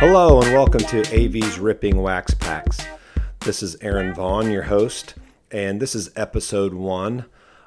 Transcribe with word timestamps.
Hello 0.00 0.40
and 0.40 0.54
welcome 0.54 0.80
to 0.80 1.02
AV's 1.12 1.58
Ripping 1.58 2.00
Wax 2.00 2.32
Packs. 2.32 2.86
This 3.40 3.62
is 3.62 3.76
Aaron 3.82 4.14
Vaughn, 4.14 4.50
your 4.50 4.62
host, 4.62 5.14
and 5.50 5.78
this 5.78 5.94
is 5.94 6.10
episode 6.16 6.72
one 6.72 7.26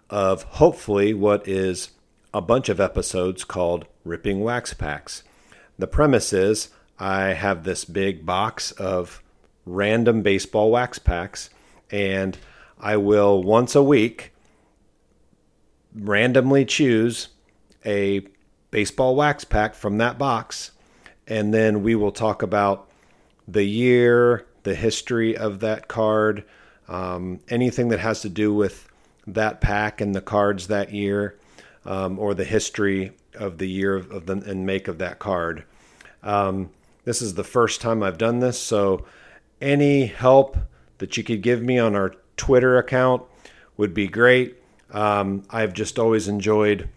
of 0.09 0.41
hopefully 0.41 1.13
what 1.13 1.47
is 1.47 1.91
a 2.33 2.41
bunch 2.41 2.69
of 2.69 2.79
episodes 2.79 3.43
called 3.43 3.85
Ripping 4.03 4.41
Wax 4.41 4.73
Packs. 4.73 5.21
The 5.77 5.85
premise 5.85 6.33
is 6.33 6.69
I 6.97 7.33
have 7.33 7.65
this 7.65 7.85
big 7.85 8.25
box 8.25 8.71
of 8.71 9.21
random 9.67 10.23
baseball 10.23 10.71
wax 10.71 10.97
packs, 10.97 11.51
and 11.91 12.35
I 12.79 12.97
will 12.97 13.43
once 13.43 13.75
a 13.75 13.83
week 13.83 14.33
randomly 15.93 16.65
choose 16.65 17.27
a 17.85 18.25
baseball 18.71 19.15
wax 19.15 19.43
pack 19.43 19.75
from 19.75 19.99
that 19.99 20.17
box, 20.17 20.71
and 21.27 21.53
then 21.53 21.83
we 21.83 21.95
will 21.95 22.11
talk 22.11 22.41
about 22.41 22.89
the 23.47 23.63
year, 23.63 24.45
the 24.63 24.75
history 24.75 25.35
of 25.35 25.59
that 25.61 25.87
card, 25.87 26.43
um, 26.87 27.39
anything 27.49 27.89
that 27.89 27.99
has 27.99 28.21
to 28.21 28.29
do 28.29 28.53
with 28.53 28.87
that 29.27 29.61
pack 29.61 30.01
and 30.01 30.13
the 30.13 30.21
cards 30.21 30.67
that 30.67 30.93
year, 30.93 31.37
um, 31.85 32.19
or 32.19 32.33
the 32.33 32.43
history 32.43 33.11
of 33.35 33.57
the 33.57 33.67
year 33.67 33.95
of, 33.95 34.25
the 34.25 34.33
and 34.33 34.65
make 34.65 34.87
of 34.87 34.97
that 34.97 35.19
card. 35.19 35.63
Um, 36.21 36.69
this 37.05 37.21
is 37.21 37.33
the 37.33 37.43
first 37.43 37.81
time 37.81 38.03
I've 38.03 38.17
done 38.17 38.39
this, 38.39 38.59
so 38.59 39.05
any 39.61 40.05
help 40.05 40.57
that 40.97 41.17
you 41.17 41.23
could 41.23 41.41
give 41.41 41.61
me 41.61 41.79
on 41.79 41.95
our 41.95 42.15
Twitter 42.37 42.77
account 42.77 43.23
would 43.77 43.93
be 43.93 44.07
great. 44.07 44.57
Um, 44.91 45.43
I've 45.49 45.73
just 45.73 45.97
always 45.97 46.27
enjoyed 46.27 46.89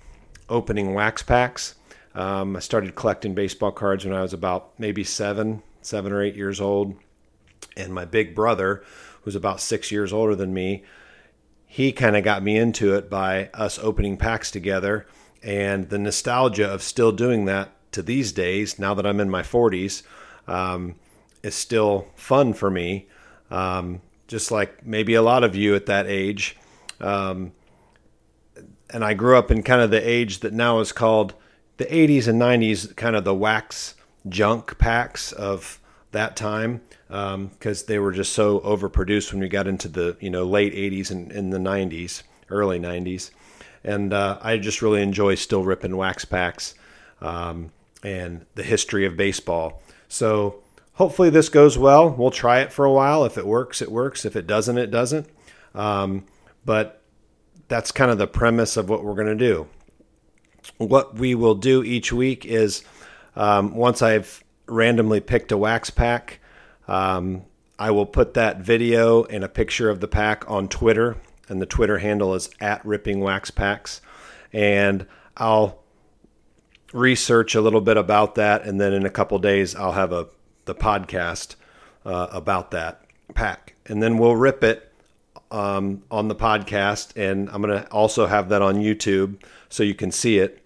opening 0.49 0.95
wax 0.95 1.23
packs. 1.23 1.76
Um, 2.17 2.57
I 2.57 2.61
started 2.61 2.95
collecting 2.95 3.35
baseball 3.35 3.71
cards 3.71 4.05
when 4.05 4.15
I 4.15 4.23
was 4.23 4.33
about 4.33 4.73
maybe 4.79 5.05
seven, 5.05 5.63
seven 5.83 6.13
or 6.13 6.23
eight 6.23 6.35
years 6.35 6.61
old. 6.61 6.97
And 7.77 7.93
my 7.93 8.07
big 8.07 8.35
brother, 8.35 8.83
who's 9.23 9.37
about 9.37 9.61
six 9.61 9.93
years 9.93 10.15
older 10.15 10.35
than 10.35 10.55
me, 10.55 10.83
he 11.67 11.93
kind 11.93 12.17
of 12.17 12.25
got 12.25 12.43
me 12.43 12.57
into 12.57 12.95
it 12.95 13.11
by 13.11 13.51
us 13.53 13.79
opening 13.79 14.17
packs 14.17 14.51
together. 14.51 15.07
And 15.43 15.91
the 15.91 15.99
nostalgia 15.99 16.67
of 16.67 16.83
still 16.83 17.13
doing 17.13 17.45
that 17.45 17.73
to 17.93 18.03
these 18.03 18.33
days, 18.33 18.79
now 18.79 18.95
that 18.95 19.07
I'm 19.07 19.21
in 19.21 19.29
my 19.29 19.43
40s, 19.43 20.03
um, 20.49 20.95
is 21.43 21.55
still 21.55 22.09
fun 22.17 22.55
for 22.55 22.71
me. 22.71 23.09
Um, 23.51 24.01
just 24.27 24.51
like 24.51 24.87
maybe 24.87 25.15
a 25.15 25.23
lot 25.23 25.45
of 25.45 25.55
you 25.55 25.75
at 25.75 25.87
that 25.87 26.07
age. 26.07 26.57
Um, 26.99 27.53
and 28.89 29.05
I 29.05 29.13
grew 29.13 29.37
up 29.37 29.51
in 29.51 29.63
kind 29.63 29.83
of 29.83 29.91
the 29.91 30.09
age 30.09 30.41
that 30.41 30.55
now 30.55 30.81
is 30.81 30.93
called 30.93 31.35
the 31.77 31.85
80s 31.87 32.29
and 32.29 32.41
90s, 32.41 32.95
kind 32.97 33.17
of 33.17 33.25
the 33.25 33.35
wax 33.35 33.95
junk 34.29 34.79
packs 34.79 35.33
of 35.33 35.81
that 36.13 36.37
time, 36.37 36.81
because 37.09 37.83
um, 37.83 37.87
they 37.87 37.99
were 37.99 38.13
just 38.13 38.33
so 38.33 38.61
overproduced 38.61 39.33
when 39.33 39.41
we 39.41 39.49
got 39.49 39.67
into 39.67 39.89
the 39.89 40.17
you 40.21 40.31
know 40.31 40.45
late 40.45 40.75
80s 40.75 41.11
and 41.11 41.31
in 41.33 41.51
the 41.51 41.59
90s, 41.59 42.23
early 42.51 42.79
90s, 42.79 43.31
and 43.85 44.13
uh, 44.13 44.39
I 44.41 44.57
just 44.59 44.83
really 44.83 45.03
enjoy 45.03 45.35
still 45.35 45.65
ripping 45.65 45.97
wax 45.97 46.25
packs 46.25 46.75
um, 47.21 47.71
and 48.03 48.47
the 48.55 48.63
history 48.63 49.07
of 49.07 49.17
baseball. 49.17 49.83
So 50.09 50.63
hopefully 50.95 51.31
this 51.31 51.49
goes 51.49 51.79
well. 51.79 52.11
We'll 52.11 52.31
try 52.31 52.61
it 52.61 52.73
for 52.73 52.85
a 52.85 52.93
while. 52.93 53.25
If 53.25 53.39
it 53.39 53.47
works, 53.47 53.81
it 53.83 53.91
works. 53.91 54.25
If 54.25 54.37
it 54.37 54.47
doesn't, 54.47 54.79
it 54.79 54.91
doesn't. 54.91 55.29
Um, 55.75 56.25
but 56.65 57.03
that's 57.69 57.93
kind 57.93 58.11
of 58.11 58.19
the 58.19 58.27
premise 58.27 58.77
of 58.77 58.89
what 58.89 59.05
we're 59.05 59.15
going 59.15 59.27
to 59.27 59.35
do. 59.35 59.69
What 60.79 61.17
we 61.17 61.35
will 61.35 61.55
do 61.55 61.83
each 61.83 62.13
week 62.13 62.45
is 62.45 62.83
um, 63.35 63.75
once 63.75 64.03
I've 64.03 64.43
randomly 64.67 65.21
picked 65.21 65.53
a 65.53 65.59
wax 65.59 65.91
pack, 65.91 66.41
um, 66.89 67.45
I 67.79 67.91
will 67.91 68.07
put 68.07 68.35
that 68.35 68.61
video 68.61 69.25
and 69.25 69.45
a 69.45 69.49
picture 69.49 69.91
of 69.91 70.01
the 70.01 70.09
pack 70.09 70.49
on 70.51 70.69
Twitter, 70.69 71.17
and 71.49 71.61
the 71.61 71.67
Twitter 71.67 71.99
handle 71.99 72.35
is 72.35 72.49
at 72.61 72.85
Ripping 72.85 73.21
Wax 73.21 73.51
Packs, 73.51 74.01
and 74.53 75.07
I'll 75.37 75.83
research 76.93 77.55
a 77.55 77.61
little 77.61 77.81
bit 77.81 77.97
about 77.97 78.37
that, 78.37 78.63
and 78.63 78.81
then 78.81 78.93
in 78.93 79.05
a 79.05 79.11
couple 79.11 79.39
days 79.39 79.75
I'll 79.75 79.93
have 79.93 80.13
a 80.13 80.29
the 80.65 80.75
podcast 80.75 81.55
uh, 82.05 82.29
about 82.33 82.71
that 82.73 83.05
pack, 83.35 83.75
and 83.87 84.03
then 84.03 84.19
we'll 84.19 84.37
rip 84.37 84.65
it 84.65 84.93
um, 85.51 86.03
on 86.11 86.29
the 86.29 86.35
podcast, 86.35 87.17
and 87.17 87.49
I'm 87.51 87.63
going 87.63 87.83
to 87.83 87.87
also 87.89 88.27
have 88.27 88.49
that 88.49 88.63
on 88.63 88.77
YouTube 88.77 89.43
so 89.69 89.83
you 89.83 89.95
can 89.95 90.11
see 90.11 90.39
it, 90.39 90.65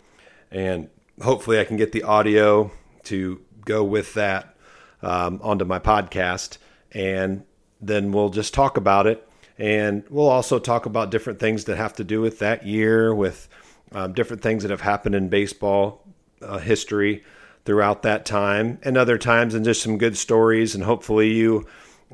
and 0.50 0.88
hopefully 1.22 1.60
I 1.60 1.64
can 1.64 1.76
get 1.76 1.92
the 1.92 2.02
audio 2.02 2.70
to 3.04 3.40
go 3.64 3.84
with 3.84 4.14
that 4.14 4.56
um, 5.02 5.40
onto 5.42 5.64
my 5.64 5.78
podcast, 5.78 6.58
and 6.92 7.44
then 7.80 8.12
we'll 8.12 8.30
just 8.30 8.54
talk 8.54 8.76
about 8.76 9.06
it, 9.06 9.26
and 9.58 10.04
we'll 10.10 10.28
also 10.28 10.58
talk 10.58 10.86
about 10.86 11.10
different 11.10 11.38
things 11.38 11.64
that 11.64 11.76
have 11.76 11.94
to 11.94 12.04
do 12.04 12.20
with 12.20 12.38
that 12.38 12.66
year, 12.66 13.14
with 13.14 13.48
um, 13.92 14.12
different 14.12 14.42
things 14.42 14.62
that 14.62 14.70
have 14.70 14.80
happened 14.80 15.14
in 15.14 15.28
baseball 15.28 16.04
uh, 16.42 16.58
history 16.58 17.24
throughout 17.64 18.02
that 18.02 18.24
time 18.24 18.78
and 18.82 18.96
other 18.96 19.18
times 19.18 19.54
and 19.54 19.64
just 19.64 19.82
some 19.82 19.98
good 19.98 20.16
stories. 20.16 20.74
And 20.74 20.82
hopefully 20.82 21.30
you 21.32 21.66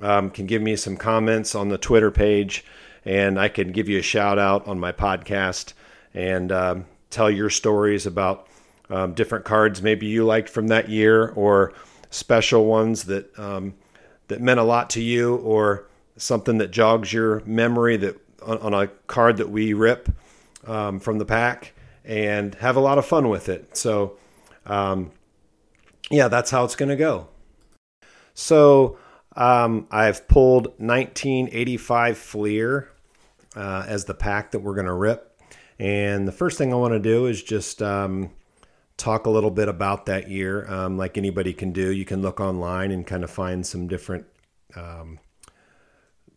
um, 0.02 0.30
can 0.30 0.46
give 0.46 0.60
me 0.60 0.76
some 0.76 0.96
comments 0.96 1.54
on 1.54 1.68
the 1.68 1.78
Twitter 1.78 2.10
page, 2.10 2.64
and 3.04 3.38
I 3.38 3.48
can 3.48 3.72
give 3.72 3.88
you 3.88 3.98
a 3.98 4.02
shout 4.02 4.38
out 4.38 4.66
on 4.66 4.80
my 4.80 4.92
podcast 4.92 5.72
and 6.16 6.50
um, 6.50 6.86
tell 7.10 7.30
your 7.30 7.50
stories 7.50 8.06
about 8.06 8.48
um, 8.90 9.14
different 9.14 9.44
cards 9.44 9.82
maybe 9.82 10.06
you 10.06 10.24
liked 10.24 10.48
from 10.48 10.68
that 10.68 10.88
year 10.88 11.28
or 11.30 11.72
special 12.10 12.64
ones 12.64 13.04
that 13.04 13.38
um, 13.38 13.74
that 14.28 14.40
meant 14.40 14.58
a 14.58 14.64
lot 14.64 14.90
to 14.90 15.00
you 15.00 15.36
or 15.36 15.86
something 16.16 16.58
that 16.58 16.70
jogs 16.70 17.12
your 17.12 17.42
memory 17.44 17.96
that 17.96 18.16
on, 18.42 18.58
on 18.58 18.74
a 18.74 18.88
card 19.06 19.36
that 19.36 19.50
we 19.50 19.72
rip 19.72 20.08
um, 20.66 20.98
from 20.98 21.18
the 21.18 21.24
pack 21.24 21.74
and 22.04 22.54
have 22.56 22.76
a 22.76 22.80
lot 22.80 22.98
of 22.98 23.06
fun 23.06 23.28
with 23.28 23.48
it. 23.48 23.76
So, 23.76 24.16
um, 24.64 25.10
yeah, 26.10 26.28
that's 26.28 26.50
how 26.50 26.64
it's 26.64 26.76
going 26.76 26.88
to 26.88 26.96
go. 26.96 27.28
So 28.34 28.98
um, 29.34 29.86
I've 29.90 30.28
pulled 30.28 30.66
1985 30.78 32.18
Fleer 32.18 32.90
uh, 33.56 33.84
as 33.86 34.04
the 34.04 34.14
pack 34.14 34.52
that 34.52 34.60
we're 34.60 34.74
going 34.74 34.86
to 34.86 34.92
rip. 34.92 35.25
And 35.78 36.26
the 36.26 36.32
first 36.32 36.58
thing 36.58 36.72
I 36.72 36.76
want 36.76 36.94
to 36.94 37.00
do 37.00 37.26
is 37.26 37.42
just 37.42 37.82
um, 37.82 38.30
talk 38.96 39.26
a 39.26 39.30
little 39.30 39.50
bit 39.50 39.68
about 39.68 40.06
that 40.06 40.28
year. 40.28 40.66
Um, 40.70 40.96
like 40.96 41.18
anybody 41.18 41.52
can 41.52 41.72
do, 41.72 41.90
you 41.90 42.04
can 42.04 42.22
look 42.22 42.40
online 42.40 42.90
and 42.90 43.06
kind 43.06 43.24
of 43.24 43.30
find 43.30 43.66
some 43.66 43.86
different 43.86 44.26
um, 44.74 45.18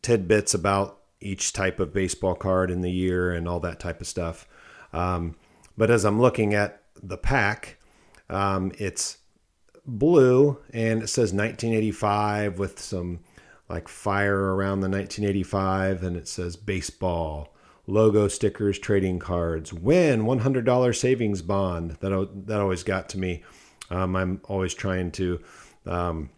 tidbits 0.01 0.53
about 0.53 0.99
each 1.21 1.53
type 1.53 1.79
of 1.79 1.93
baseball 1.93 2.35
card 2.35 2.71
in 2.71 2.81
the 2.81 2.91
year 2.91 3.31
and 3.31 3.47
all 3.47 3.59
that 3.61 3.79
type 3.79 4.01
of 4.01 4.07
stuff. 4.07 4.47
Um, 4.93 5.35
but 5.77 5.89
as 5.89 6.05
I'm 6.05 6.19
looking 6.19 6.53
at 6.53 6.81
the 7.01 7.17
pack, 7.17 7.77
um, 8.29 8.71
it's 8.77 9.17
blue 9.85 10.57
and 10.71 11.01
it 11.01 11.07
says 11.07 11.33
1985 11.33 12.59
with 12.59 12.79
some 12.79 13.19
like 13.69 13.87
fire 13.87 14.55
around 14.55 14.81
the 14.81 14.89
1985 14.89 16.03
and 16.03 16.15
it 16.15 16.27
says 16.27 16.55
baseball 16.55 17.55
logo 17.89 18.27
stickers 18.27 18.77
trading 18.77 19.19
cards 19.19 19.73
win 19.73 20.23
$100 20.23 20.95
savings 20.95 21.41
bond 21.41 21.91
that 21.99 22.29
that 22.45 22.59
always 22.59 22.83
got 22.83 23.09
to 23.09 23.17
me 23.17 23.43
um, 23.89 24.15
i'm 24.15 24.41
always 24.45 24.73
trying 24.73 25.11
to 25.11 25.39
um, 25.85 26.29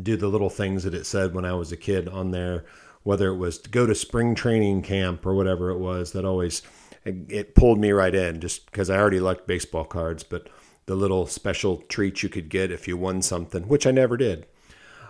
do 0.00 0.16
the 0.16 0.28
little 0.28 0.50
things 0.50 0.84
that 0.84 0.94
it 0.94 1.06
said 1.06 1.34
when 1.34 1.44
i 1.44 1.52
was 1.52 1.72
a 1.72 1.76
kid 1.76 2.08
on 2.08 2.30
there 2.30 2.64
whether 3.02 3.28
it 3.28 3.36
was 3.36 3.58
to 3.58 3.70
go 3.70 3.86
to 3.86 3.94
spring 3.94 4.34
training 4.34 4.82
camp 4.82 5.24
or 5.26 5.34
whatever 5.34 5.70
it 5.70 5.78
was 5.78 6.12
that 6.12 6.24
always 6.24 6.62
it, 7.04 7.54
pulled 7.54 7.78
me 7.78 7.90
right 7.92 8.14
in 8.14 8.40
just 8.40 8.66
because 8.66 8.90
i 8.90 8.96
already 8.96 9.20
liked 9.20 9.46
baseball 9.46 9.84
cards 9.84 10.22
but 10.22 10.48
the 10.86 10.94
little 10.94 11.26
special 11.26 11.78
treats 11.88 12.22
you 12.22 12.28
could 12.28 12.48
get 12.48 12.70
if 12.70 12.88
you 12.88 12.96
won 12.96 13.20
something, 13.20 13.68
which 13.68 13.86
I 13.86 13.90
never 13.90 14.16
did. 14.16 14.46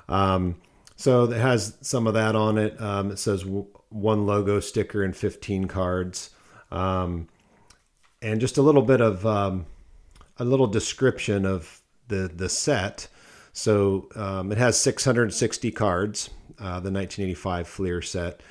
Um, 0.09 0.57
so 0.97 1.25
it 1.25 1.39
has 1.39 1.77
some 1.83 2.07
of 2.07 2.15
that 2.15 2.35
on 2.35 2.57
it. 2.59 2.81
Um, 2.81 3.11
it 3.11 3.19
says 3.19 3.45
one 3.97 4.27
logo 4.27 4.61
sticker 4.61 5.03
and 5.03 5.17
15 5.17 5.67
cards, 5.67 6.31
um, 6.71 7.29
and 8.23 8.41
just 8.41 8.59
a 8.59 8.63
little 8.63 8.83
bit 8.83 9.01
of 9.01 9.25
um, 9.27 9.67
a 10.39 10.45
little 10.45 10.67
description 10.67 11.47
of 11.47 11.81
the 12.09 12.31
the 12.33 12.49
set. 12.49 13.09
So 13.53 14.09
um, 14.15 14.53
it 14.53 14.59
has 14.59 14.79
660 14.79 15.71
cards, 15.73 16.29
uh, 16.59 16.81
the 16.81 16.93
1985 16.93 17.67
Fleer 17.67 18.03
set. 18.03 18.43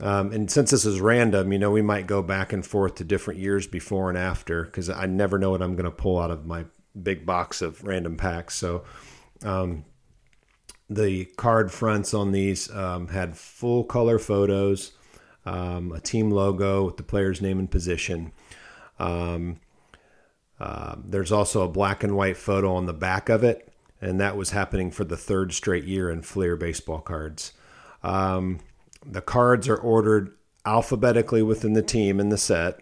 Um, 0.00 0.32
and 0.32 0.50
since 0.50 0.70
this 0.70 0.84
is 0.84 1.00
random, 1.00 1.52
you 1.52 1.58
know, 1.58 1.70
we 1.70 1.82
might 1.82 2.06
go 2.06 2.22
back 2.22 2.52
and 2.52 2.64
forth 2.64 2.96
to 2.96 3.04
different 3.04 3.40
years 3.40 3.66
before 3.66 4.08
and 4.08 4.18
after 4.18 4.64
because 4.64 4.88
I 4.88 5.06
never 5.06 5.38
know 5.38 5.50
what 5.50 5.62
I'm 5.62 5.76
going 5.76 5.84
to 5.84 5.90
pull 5.90 6.18
out 6.18 6.30
of 6.30 6.46
my 6.46 6.64
big 7.00 7.26
box 7.26 7.62
of 7.62 7.84
random 7.84 8.16
packs. 8.16 8.54
So, 8.54 8.84
um, 9.42 9.84
the 10.90 11.26
card 11.36 11.70
fronts 11.70 12.12
on 12.12 12.32
these 12.32 12.68
um, 12.74 13.08
had 13.08 13.36
full 13.36 13.84
color 13.84 14.18
photos, 14.18 14.90
um, 15.46 15.92
a 15.92 16.00
team 16.00 16.32
logo 16.32 16.84
with 16.84 16.96
the 16.96 17.04
player's 17.04 17.40
name 17.40 17.60
and 17.60 17.70
position. 17.70 18.32
Um, 18.98 19.60
uh, 20.58 20.96
there's 21.02 21.30
also 21.30 21.62
a 21.62 21.68
black 21.68 22.02
and 22.02 22.16
white 22.16 22.36
photo 22.36 22.74
on 22.74 22.86
the 22.86 22.92
back 22.92 23.28
of 23.28 23.44
it, 23.44 23.72
and 24.00 24.20
that 24.20 24.36
was 24.36 24.50
happening 24.50 24.90
for 24.90 25.04
the 25.04 25.16
third 25.16 25.52
straight 25.52 25.84
year 25.84 26.10
in 26.10 26.22
Fleer 26.22 26.56
baseball 26.56 26.98
cards. 26.98 27.52
Um, 28.02 28.58
the 29.06 29.22
cards 29.22 29.68
are 29.68 29.76
ordered 29.76 30.34
alphabetically 30.66 31.42
within 31.42 31.72
the 31.74 31.82
team 31.82 32.18
in 32.18 32.30
the 32.30 32.36
set, 32.36 32.80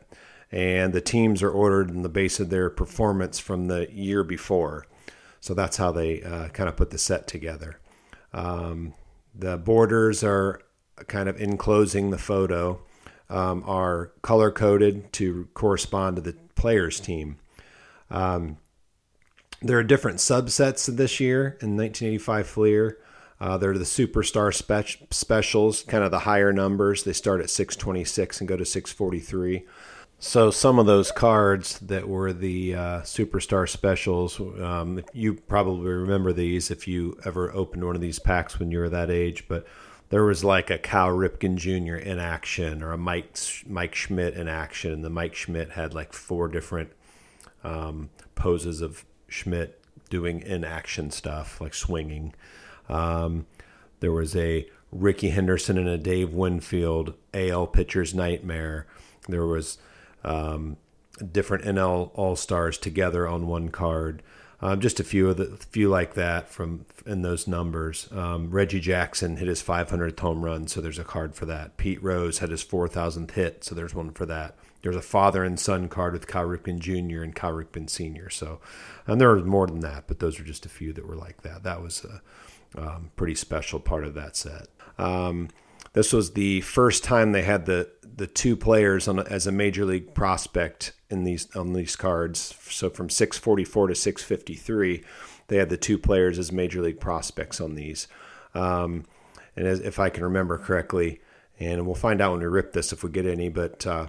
and 0.51 0.95
the 0.95 1.03
teams 1.03 1.43
are 1.43 1.51
ordered 1.51 1.91
in 1.91 2.03
the 2.03 2.09
base 2.09 2.41
of 2.41 2.49
their 2.49 2.71
performance 2.71 3.39
from 3.39 3.67
the 3.67 3.87
year 3.93 4.25
before. 4.25 4.87
So 5.41 5.53
that's 5.53 5.77
how 5.77 5.93
they 5.93 6.23
uh, 6.23 6.49
kind 6.49 6.71
of 6.71 6.77
put 6.77 6.91
the 6.91 6.99
set 6.99 7.29
together. 7.29 7.79
Um, 8.33 8.95
the 9.35 9.57
borders 9.57 10.23
are 10.25 10.61
kind 11.07 11.29
of 11.29 11.41
enclosing 11.41 12.11
the 12.11 12.19
photo, 12.19 12.81
um, 13.31 13.63
are 13.67 14.13
color 14.23 14.51
coded 14.51 15.13
to 15.15 15.49
correspond 15.55 16.17
to 16.17 16.23
the 16.23 16.37
player's 16.55 17.01
team. 17.01 17.39
Um, 18.11 18.59
there 19.61 19.79
are 19.79 19.85
different 19.85 20.19
subsets 20.19 20.87
this 20.95 21.21
year 21.21 21.59
in 21.61 21.77
1985 21.77 22.47
Fleer. 22.47 22.99
Uh, 23.41 23.57
they're 23.57 23.79
the 23.79 23.85
superstar 23.85 24.53
spe- 24.53 25.13
specials, 25.13 25.83
kind 25.83 26.03
of 26.03 26.11
the 26.11 26.21
higher 26.21 26.53
numbers. 26.53 27.05
They 27.05 27.13
start 27.13 27.41
at 27.41 27.51
626 27.51 28.41
and 28.41 28.49
go 28.49 28.57
to 28.57 28.65
643. 28.65 29.65
So 30.21 30.51
some 30.51 30.81
of 30.81 30.87
those 30.87 31.13
cards 31.13 31.79
that 31.79 32.09
were 32.09 32.33
the 32.33 32.75
uh, 32.75 33.01
superstar 33.03 33.69
specials, 33.69 34.41
um, 34.41 35.05
you 35.13 35.35
probably 35.35 35.93
remember 35.93 36.33
these 36.33 36.73
if 36.73 36.89
you 36.89 37.17
ever 37.25 37.53
opened 37.55 37.85
one 37.85 37.95
of 37.95 38.01
these 38.01 38.19
packs 38.19 38.59
when 38.59 38.73
you 38.73 38.81
were 38.81 38.89
that 38.89 39.11
age. 39.11 39.47
But 39.47 39.65
there 40.09 40.25
was 40.25 40.43
like 40.43 40.71
a 40.71 40.79
Cal 40.79 41.09
Ripken 41.11 41.57
Jr. 41.57 41.95
in 41.95 42.19
action 42.19 42.83
or 42.83 42.91
a 42.91 42.99
Mike 42.99 43.37
Mike 43.67 43.95
Schmidt 43.95 44.35
in 44.35 44.49
action. 44.49 44.93
and 44.93 45.05
The 45.05 45.11
Mike 45.11 45.37
Schmidt 45.37 45.71
had 45.71 45.95
like 45.95 46.13
four 46.13 46.49
different 46.49 46.91
um, 47.63 48.11
poses 48.35 48.81
of 48.81 49.05
Schmidt 49.29 49.81
doing 50.11 50.41
in 50.41 50.65
action 50.65 51.13
stuff 51.13 51.61
like 51.61 51.75
swinging. 51.75 52.35
Um, 52.89 53.47
there 54.01 54.13
was 54.13 54.35
a 54.35 54.69
Rickey 54.91 55.31
Henderson 55.31 55.79
and 55.79 55.89
a 55.89 55.99
Dave 55.99 56.33
Winfield 56.33 57.15
AL 57.35 57.69
pitcher's 57.69 58.15
nightmare. 58.15 58.89
There 59.29 59.47
was 59.47 59.79
um, 60.25 60.77
different 61.33 61.65
NL 61.65 62.11
All 62.15 62.37
Stars 62.37 62.79
together 62.79 63.27
on 63.27 63.47
one 63.47 63.69
card. 63.71 64.23
Um, 64.61 64.81
just 64.81 64.99
a 64.99 65.05
few 65.05 65.29
of 65.31 65.37
the 65.37 65.57
few 65.57 65.89
like 65.89 66.15
that 66.15 66.49
from 66.49 66.85
in 67.07 67.23
those 67.23 67.47
numbers. 67.47 68.09
Um, 68.13 68.51
Reggie 68.51 68.81
Jackson 68.81 69.37
hit 69.37 69.47
his 69.47 69.63
500th 69.63 70.19
home 70.19 70.45
run, 70.45 70.67
so 70.67 70.81
there's 70.81 70.99
a 70.99 71.05
card 71.05 71.35
for 71.37 71.47
that. 71.47 71.77
Pete 71.77 72.03
Rose 72.03 72.39
had 72.39 72.51
his 72.51 72.65
4,000th 72.65 73.31
hit, 73.33 73.63
so 73.63 73.75
there's 73.75 73.95
one 73.95 74.11
for 74.11 74.27
that. 74.27 74.57
There's 74.83 74.97
a 74.97 75.03
father 75.03 75.45
and 75.45 75.59
son 75.59 75.89
card 75.89 76.13
with 76.13 76.27
Cal 76.27 76.45
Ripken 76.45 76.79
Jr. 76.79 77.23
and 77.23 77.35
Cal 77.35 77.53
Ripken 77.53 77.91
Sr. 77.91 78.31
So, 78.31 78.61
and 79.07 79.21
there 79.21 79.35
was 79.35 79.45
more 79.45 79.67
than 79.67 79.81
that, 79.81 80.05
but 80.07 80.21
those 80.21 80.39
are 80.39 80.45
just 80.45 80.67
a 80.67 80.69
few 80.69 80.93
that 80.93 81.07
were 81.07 81.17
like 81.17 81.43
that. 81.43 81.65
That 81.65 81.83
was 81.83 82.05
a 82.05 82.23
um, 82.81 83.11
pretty 83.17 83.35
special 83.35 83.81
part 83.81 84.05
of 84.05 84.15
that 84.15 84.37
set. 84.37 84.69
Um, 84.99 85.49
this 85.93 86.13
was 86.13 86.33
the 86.33 86.61
first 86.61 87.03
time 87.03 87.33
they 87.33 87.43
had 87.43 87.67
the 87.67 87.91
the 88.17 88.27
two 88.27 88.57
players 88.57 89.07
on 89.07 89.21
as 89.21 89.47
a 89.47 89.53
major 89.53 89.85
league 89.85 90.13
prospect 90.13 90.93
in 91.09 91.25
these 91.25 91.55
on 91.57 91.73
these 91.73 91.97
cards. 91.97 92.55
So 92.69 92.91
from 92.91 93.09
644 93.09 93.89
to 93.89 93.95
653, 93.95 95.05
they 95.47 95.57
had 95.57 95.71
the 95.71 95.77
two 95.77 95.99
players 95.99 96.39
as 96.39 96.53
major 96.53 96.83
league 96.83 97.01
prospects 97.01 97.61
on 97.61 97.75
these. 97.75 98.07
Um, 98.55 99.05
and 99.57 99.67
as, 99.67 99.81
if 99.81 99.99
I 99.99 100.11
can 100.11 100.25
remember 100.25 100.59
correctly, 100.59 101.21
and 101.59 101.87
we'll 101.87 101.95
find 101.95 102.21
out 102.21 102.33
when 102.33 102.41
we 102.41 102.47
rip 102.47 102.73
this 102.73 102.93
if 102.93 103.03
we 103.03 103.11
get 103.11 103.27
any, 103.27 103.49
but 103.49 103.87
uh, 103.87 104.09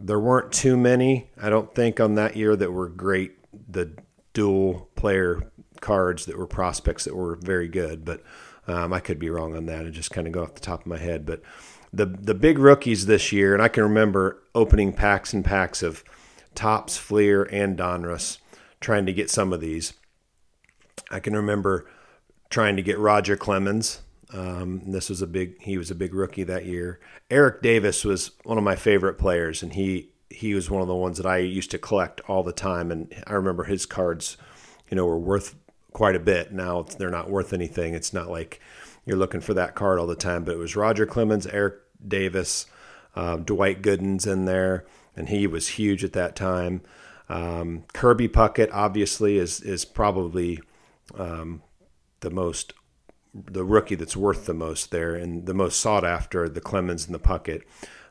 there 0.00 0.18
weren't 0.18 0.52
too 0.52 0.76
many, 0.76 1.30
I 1.40 1.50
don't 1.50 1.74
think, 1.74 2.00
on 2.00 2.14
that 2.14 2.36
year 2.36 2.56
that 2.56 2.72
were 2.72 2.88
great. 2.88 3.32
The 3.70 3.92
dual 4.32 4.88
player 4.96 5.50
cards 5.80 6.26
that 6.26 6.38
were 6.38 6.46
prospects 6.46 7.04
that 7.04 7.14
were 7.14 7.36
very 7.36 7.68
good, 7.68 8.04
but 8.04 8.22
um, 8.66 8.92
I 8.92 9.00
could 9.00 9.18
be 9.18 9.30
wrong 9.30 9.56
on 9.56 9.66
that 9.66 9.84
and 9.84 9.92
just 9.92 10.10
kind 10.10 10.26
of 10.26 10.32
go 10.32 10.42
off 10.42 10.54
the 10.54 10.60
top 10.60 10.80
of 10.80 10.86
my 10.86 10.98
head. 10.98 11.26
But 11.26 11.42
the 11.92 12.06
the 12.06 12.34
big 12.34 12.58
rookies 12.58 13.06
this 13.06 13.32
year, 13.32 13.52
and 13.54 13.62
I 13.62 13.68
can 13.68 13.82
remember 13.82 14.42
opening 14.54 14.92
packs 14.92 15.32
and 15.32 15.44
packs 15.44 15.82
of 15.82 16.04
Topps, 16.54 16.96
Fleer, 16.96 17.44
and 17.44 17.76
Donruss, 17.76 18.38
trying 18.80 19.06
to 19.06 19.12
get 19.12 19.30
some 19.30 19.52
of 19.52 19.60
these. 19.60 19.94
I 21.10 21.20
can 21.20 21.34
remember 21.34 21.88
trying 22.48 22.76
to 22.76 22.82
get 22.82 22.98
Roger 22.98 23.36
Clemens. 23.36 24.00
Um, 24.32 24.82
this 24.86 25.08
was 25.08 25.22
a 25.22 25.26
big. 25.26 25.60
He 25.62 25.76
was 25.76 25.90
a 25.90 25.94
big 25.94 26.14
rookie 26.14 26.44
that 26.44 26.66
year. 26.66 27.00
Eric 27.30 27.62
Davis 27.62 28.04
was 28.04 28.32
one 28.44 28.58
of 28.58 28.64
my 28.64 28.76
favorite 28.76 29.14
players, 29.18 29.62
and 29.62 29.72
he 29.72 30.10
he 30.28 30.54
was 30.54 30.70
one 30.70 30.82
of 30.82 30.88
the 30.88 30.94
ones 30.94 31.16
that 31.16 31.26
I 31.26 31.38
used 31.38 31.70
to 31.72 31.78
collect 31.78 32.20
all 32.28 32.42
the 32.42 32.52
time. 32.52 32.90
And 32.90 33.12
I 33.26 33.32
remember 33.32 33.64
his 33.64 33.86
cards, 33.86 34.36
you 34.88 34.96
know, 34.96 35.04
were 35.04 35.18
worth 35.18 35.56
quite 35.92 36.14
a 36.14 36.20
bit. 36.20 36.52
Now 36.52 36.82
they're 36.82 37.10
not 37.10 37.30
worth 37.30 37.52
anything. 37.52 37.94
It's 37.94 38.12
not 38.12 38.30
like 38.30 38.60
you're 39.04 39.16
looking 39.16 39.40
for 39.40 39.54
that 39.54 39.74
card 39.74 39.98
all 39.98 40.06
the 40.06 40.14
time. 40.14 40.44
But 40.44 40.54
it 40.54 40.58
was 40.58 40.76
Roger 40.76 41.06
Clemens, 41.06 41.46
Eric 41.48 41.74
Davis, 42.06 42.66
uh, 43.16 43.36
Dwight 43.36 43.82
Gooden's 43.82 44.26
in 44.26 44.44
there, 44.44 44.86
and 45.16 45.28
he 45.28 45.46
was 45.46 45.68
huge 45.68 46.04
at 46.04 46.12
that 46.12 46.36
time. 46.36 46.82
Um, 47.28 47.84
Kirby 47.92 48.28
Puckett 48.28 48.70
obviously 48.72 49.38
is 49.38 49.60
is 49.60 49.84
probably 49.84 50.60
um, 51.16 51.62
the 52.20 52.30
most 52.30 52.72
the 53.34 53.64
rookie 53.64 53.94
that's 53.94 54.16
worth 54.16 54.46
the 54.46 54.54
most 54.54 54.90
there 54.90 55.14
and 55.14 55.46
the 55.46 55.54
most 55.54 55.78
sought 55.78 56.04
after 56.04 56.48
the 56.48 56.60
Clemens 56.60 57.06
and 57.06 57.14
the 57.14 57.20
Puckett. 57.20 57.62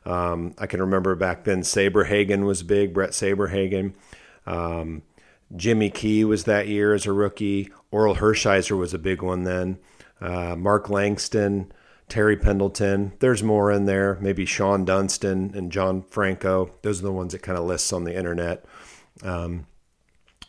Um, 0.04 0.54
I 0.58 0.66
can 0.66 0.80
remember 0.80 1.14
back 1.14 1.44
then 1.44 1.60
Saberhagen 1.60 2.44
was 2.46 2.62
big, 2.62 2.94
Bret 2.94 3.10
Saberhagen. 3.10 3.94
Um, 4.46 5.02
Jimmy 5.54 5.90
Key 5.90 6.24
was 6.24 6.44
that 6.44 6.68
year 6.68 6.94
as 6.94 7.06
a 7.06 7.12
rookie. 7.12 7.70
Orel 7.92 8.16
Hershiser 8.16 8.78
was 8.78 8.94
a 8.94 8.98
big 8.98 9.20
one 9.20 9.44
then. 9.44 9.78
Uh, 10.20 10.54
Mark 10.56 10.88
Langston, 10.88 11.72
Terry 12.08 12.36
Pendleton. 12.36 13.12
There's 13.18 13.42
more 13.42 13.70
in 13.70 13.86
there. 13.86 14.16
Maybe 14.20 14.46
Shawon 14.46 14.84
Dunston 14.84 15.52
and 15.54 15.72
John 15.72 16.02
Franco. 16.02 16.72
Those 16.82 17.00
are 17.00 17.04
the 17.04 17.12
ones 17.12 17.32
that 17.32 17.42
kind 17.42 17.58
of 17.58 17.64
lists 17.64 17.92
on 17.92 18.04
the 18.04 18.16
internet. 18.16 18.64
Um, 19.22 19.66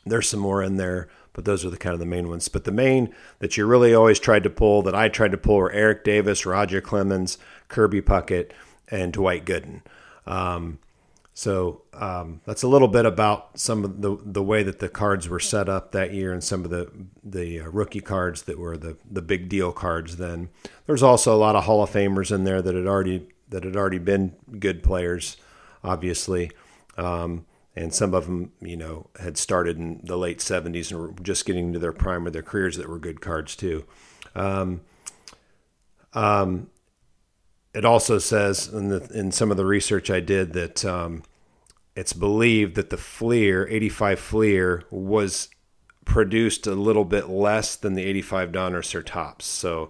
there's 0.06 0.30
some 0.30 0.40
more 0.40 0.64
in 0.64 0.78
there, 0.78 1.10
but 1.34 1.46
those 1.46 1.66
are 1.66 1.70
the 1.70 1.78
kind 1.78 1.94
of 1.94 2.00
the 2.00 2.06
main 2.06 2.30
ones. 2.30 2.48
But 2.48 2.64
the 2.64 2.72
main 2.72 3.14
that 3.40 3.58
you 3.58 3.66
really 3.66 3.94
always 3.94 4.20
tried 4.20 4.44
to 4.44 4.50
pull, 4.50 4.82
that 4.84 4.96
I 4.96 5.10
tried 5.10 5.32
to 5.32 5.38
pull, 5.38 5.58
were 5.58 5.72
Eric 5.72 6.04
Davis, 6.04 6.46
Roger 6.46 6.82
Clemens, 6.82 7.38
Kirby 7.68 8.02
Puckett, 8.02 8.52
and 8.90 9.14
Dwight 9.14 9.46
Gooden. 9.46 9.82
Um, 10.26 10.80
so 11.34 11.82
um, 11.94 12.42
that's 12.46 12.64
a 12.64 12.68
little 12.68 12.88
bit 12.88 13.06
about 13.06 13.58
some 13.58 13.84
of 13.84 14.02
the 14.02 14.18
the 14.24 14.44
way 14.44 14.64
that 14.64 14.80
the 14.80 14.90
cards 14.90 15.30
were 15.30 15.40
set 15.40 15.70
up 15.70 15.92
that 15.92 16.14
year, 16.14 16.34
and 16.34 16.44
some 16.44 16.66
of 16.66 16.70
the 16.70 16.92
the 17.24 17.62
uh, 17.62 17.70
rookie 17.70 18.02
cards 18.02 18.44
that 18.44 18.60
were 18.60 18.78
the 18.78 18.98
the 19.10 19.22
big 19.22 19.48
deal 19.48 19.72
cards. 19.72 20.18
Then 20.18 20.50
there's 20.86 21.04
also 21.04 21.34
a 21.34 21.38
lot 21.40 21.56
of 21.56 21.64
Hall 21.64 21.82
of 21.82 21.90
Famers 21.90 22.32
in 22.34 22.44
there 22.44 22.62
that 22.62 22.76
had 22.76 22.86
already 22.86 23.28
that 23.50 23.64
had 23.64 23.76
already 23.76 23.98
been 23.98 24.36
good 24.60 24.84
players, 24.84 25.38
obviously, 25.84 26.52
um, 26.98 27.46
and 27.76 27.94
some 27.94 28.14
of 28.14 28.26
them 28.26 28.52
you 28.62 28.78
know 28.78 29.08
had 29.20 29.38
started 29.38 29.78
in 29.78 30.02
the 30.04 30.18
late 30.18 30.40
'70s 30.40 30.92
and 30.92 31.00
were 31.00 31.14
just 31.22 31.46
getting 31.46 31.68
into 31.68 31.80
their 31.80 31.94
prime 31.94 32.28
of 32.28 32.34
their 32.34 32.42
careers 32.42 32.78
that 32.78 32.90
were 32.90 33.00
good 33.00 33.22
cards 33.22 33.56
too. 33.56 33.86
Um, 34.36 34.82
um, 36.14 36.70
it 37.74 37.86
also 37.86 38.18
says 38.18 38.68
in, 38.68 38.90
the, 38.90 39.08
in 39.14 39.32
some 39.32 39.52
of 39.52 39.58
the 39.58 39.66
research 39.66 40.10
I 40.10 40.20
did 40.20 40.54
that 40.54 40.84
um, 40.84 41.24
it's 41.96 42.14
believed 42.14 42.76
that 42.76 42.90
the 42.90 42.98
Fleer 42.98 43.68
85 43.70 44.20
Fleer 44.20 44.84
was 44.90 45.50
produced 46.04 46.68
a 46.68 46.76
little 46.76 47.06
bit 47.06 47.30
less 47.30 47.76
than 47.76 47.94
the 47.94 48.04
85 48.04 48.52
Donruss 48.52 48.96
or 48.96 49.02
Topps, 49.02 49.46
so 49.46 49.88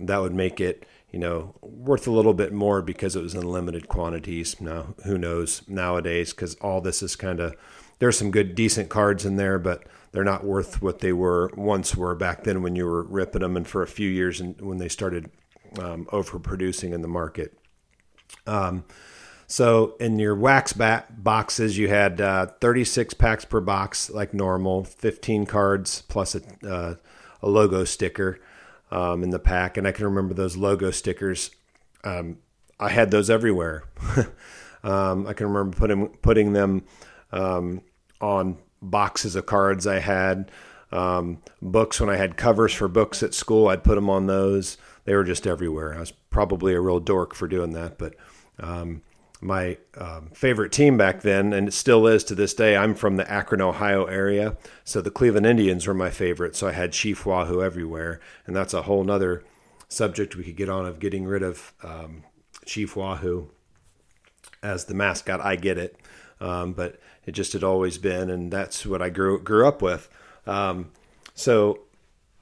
that 0.00 0.20
would 0.20 0.34
make 0.34 0.60
it 0.60 0.84
you 1.12 1.18
know 1.18 1.54
worth 1.60 2.06
a 2.06 2.10
little 2.10 2.34
bit 2.34 2.52
more 2.52 2.82
because 2.82 3.14
it 3.14 3.22
was 3.22 3.34
in 3.34 3.42
limited 3.42 3.86
quantities. 3.86 4.60
Now 4.60 4.94
who 5.04 5.18
knows 5.18 5.62
nowadays 5.68 6.32
because 6.32 6.54
all 6.56 6.80
this 6.80 7.02
is 7.02 7.14
kind 7.14 7.38
of 7.38 7.54
there's 7.98 8.18
some 8.18 8.30
good 8.30 8.54
decent 8.54 8.88
cards 8.88 9.24
in 9.24 9.36
there, 9.36 9.58
but 9.58 9.84
they're 10.10 10.24
not 10.24 10.44
worth 10.44 10.82
what 10.82 10.98
they 10.98 11.12
were 11.12 11.50
once 11.56 11.94
were 11.94 12.14
back 12.14 12.44
then 12.44 12.62
when 12.62 12.74
you 12.74 12.86
were 12.86 13.04
ripping 13.04 13.42
them 13.42 13.56
and 13.56 13.68
for 13.68 13.82
a 13.82 13.86
few 13.86 14.08
years 14.08 14.40
and 14.40 14.60
when 14.60 14.78
they 14.78 14.88
started 14.88 15.30
um, 15.78 16.06
overproducing 16.06 16.92
in 16.92 17.02
the 17.02 17.08
market. 17.08 17.56
Um, 18.46 18.84
so 19.46 19.96
in 20.00 20.18
your 20.18 20.34
wax 20.34 20.72
bat 20.72 21.22
boxes, 21.22 21.76
you 21.76 21.88
had 21.88 22.20
uh, 22.20 22.46
36 22.60 23.14
packs 23.14 23.44
per 23.44 23.60
box, 23.60 24.08
like 24.10 24.32
normal, 24.32 24.84
15 24.84 25.44
cards 25.44 26.02
plus 26.08 26.34
a, 26.34 26.40
uh, 26.66 26.94
a 27.42 27.48
logo 27.48 27.84
sticker 27.84 28.40
um, 28.92 29.24
in 29.24 29.30
the 29.30 29.40
pack. 29.40 29.76
And 29.76 29.88
I 29.88 29.92
can 29.92 30.04
remember 30.04 30.34
those 30.34 30.56
logo 30.56 30.92
stickers. 30.92 31.50
Um, 32.04 32.38
I 32.78 32.90
had 32.90 33.10
those 33.10 33.28
everywhere. 33.28 33.84
um, 34.84 35.26
I 35.26 35.32
can 35.32 35.48
remember 35.48 35.76
putting 35.76 36.08
putting 36.08 36.52
them 36.52 36.84
um, 37.32 37.82
on 38.20 38.58
boxes 38.80 39.34
of 39.34 39.46
cards 39.46 39.86
I 39.86 39.98
had. 39.98 40.52
Um, 40.92 41.42
books 41.60 42.00
when 42.00 42.10
I 42.10 42.16
had 42.16 42.36
covers 42.36 42.72
for 42.72 42.86
books 42.86 43.22
at 43.22 43.34
school, 43.34 43.68
I'd 43.68 43.82
put 43.82 43.94
them 43.96 44.10
on 44.10 44.26
those 44.26 44.76
they 45.04 45.14
were 45.14 45.24
just 45.24 45.46
everywhere. 45.46 45.94
I 45.94 46.00
was 46.00 46.12
probably 46.30 46.74
a 46.74 46.80
real 46.80 47.00
dork 47.00 47.34
for 47.34 47.48
doing 47.48 47.72
that, 47.72 47.98
but 47.98 48.14
um, 48.58 49.02
my 49.42 49.76
um, 49.98 50.30
favorite 50.32 50.70
team 50.70 50.96
back 50.96 51.22
then, 51.22 51.52
and 51.52 51.66
it 51.66 51.72
still 51.72 52.06
is 52.06 52.22
to 52.24 52.34
this 52.34 52.54
day. 52.54 52.76
I'm 52.76 52.94
from 52.94 53.16
the 53.16 53.28
Akron, 53.30 53.60
Ohio 53.60 54.04
area, 54.04 54.56
so 54.84 55.00
the 55.00 55.10
Cleveland 55.10 55.46
Indians 55.46 55.86
were 55.86 55.94
my 55.94 56.10
favorite. 56.10 56.54
So 56.54 56.68
I 56.68 56.72
had 56.72 56.92
Chief 56.92 57.26
Wahoo 57.26 57.60
everywhere, 57.60 58.20
and 58.46 58.54
that's 58.54 58.72
a 58.72 58.82
whole 58.82 59.02
nother 59.02 59.42
subject 59.88 60.36
we 60.36 60.44
could 60.44 60.56
get 60.56 60.68
on 60.68 60.86
of 60.86 61.00
getting 61.00 61.24
rid 61.24 61.42
of 61.42 61.74
um, 61.82 62.22
Chief 62.64 62.94
Wahoo 62.94 63.50
as 64.62 64.84
the 64.84 64.94
mascot. 64.94 65.40
I 65.40 65.56
get 65.56 65.76
it, 65.76 65.96
um, 66.40 66.72
but 66.72 67.00
it 67.26 67.32
just 67.32 67.52
had 67.52 67.64
always 67.64 67.98
been, 67.98 68.30
and 68.30 68.52
that's 68.52 68.86
what 68.86 69.02
I 69.02 69.10
grew 69.10 69.42
grew 69.42 69.66
up 69.66 69.82
with. 69.82 70.08
Um, 70.46 70.92
so 71.34 71.80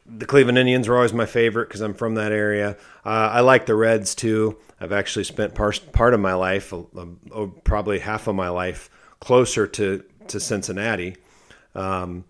the 0.05 0.27
Cleveland 0.27 0.59
Indians 0.59 0.87
were 0.87 0.97
always 0.97 1.15
my 1.15 1.27
favorite 1.27 1.69
because 1.69 1.81
I'm 1.81 1.95
from 1.95 2.15
that 2.17 2.31
area. 2.31 2.77
Uh, 3.07 3.31
I 3.33 3.41
like 3.41 3.65
the 3.65 3.75
Reds 3.75 4.15
too. 4.15 4.59
I've 4.81 4.93
actually 4.93 5.25
spent 5.25 5.55
part 5.55 5.93
part 5.93 6.15
of 6.15 6.21
my 6.21 6.35
life, 6.35 6.73
uh, 6.73 6.85
uh, 7.33 7.47
probably 7.65 7.99
half 7.99 8.27
of 8.27 8.35
my 8.35 8.49
life, 8.49 8.89
closer 9.21 9.67
to 9.67 10.05
to 10.29 10.41
Cincinnati. 10.41 11.17
Um, 11.75 12.25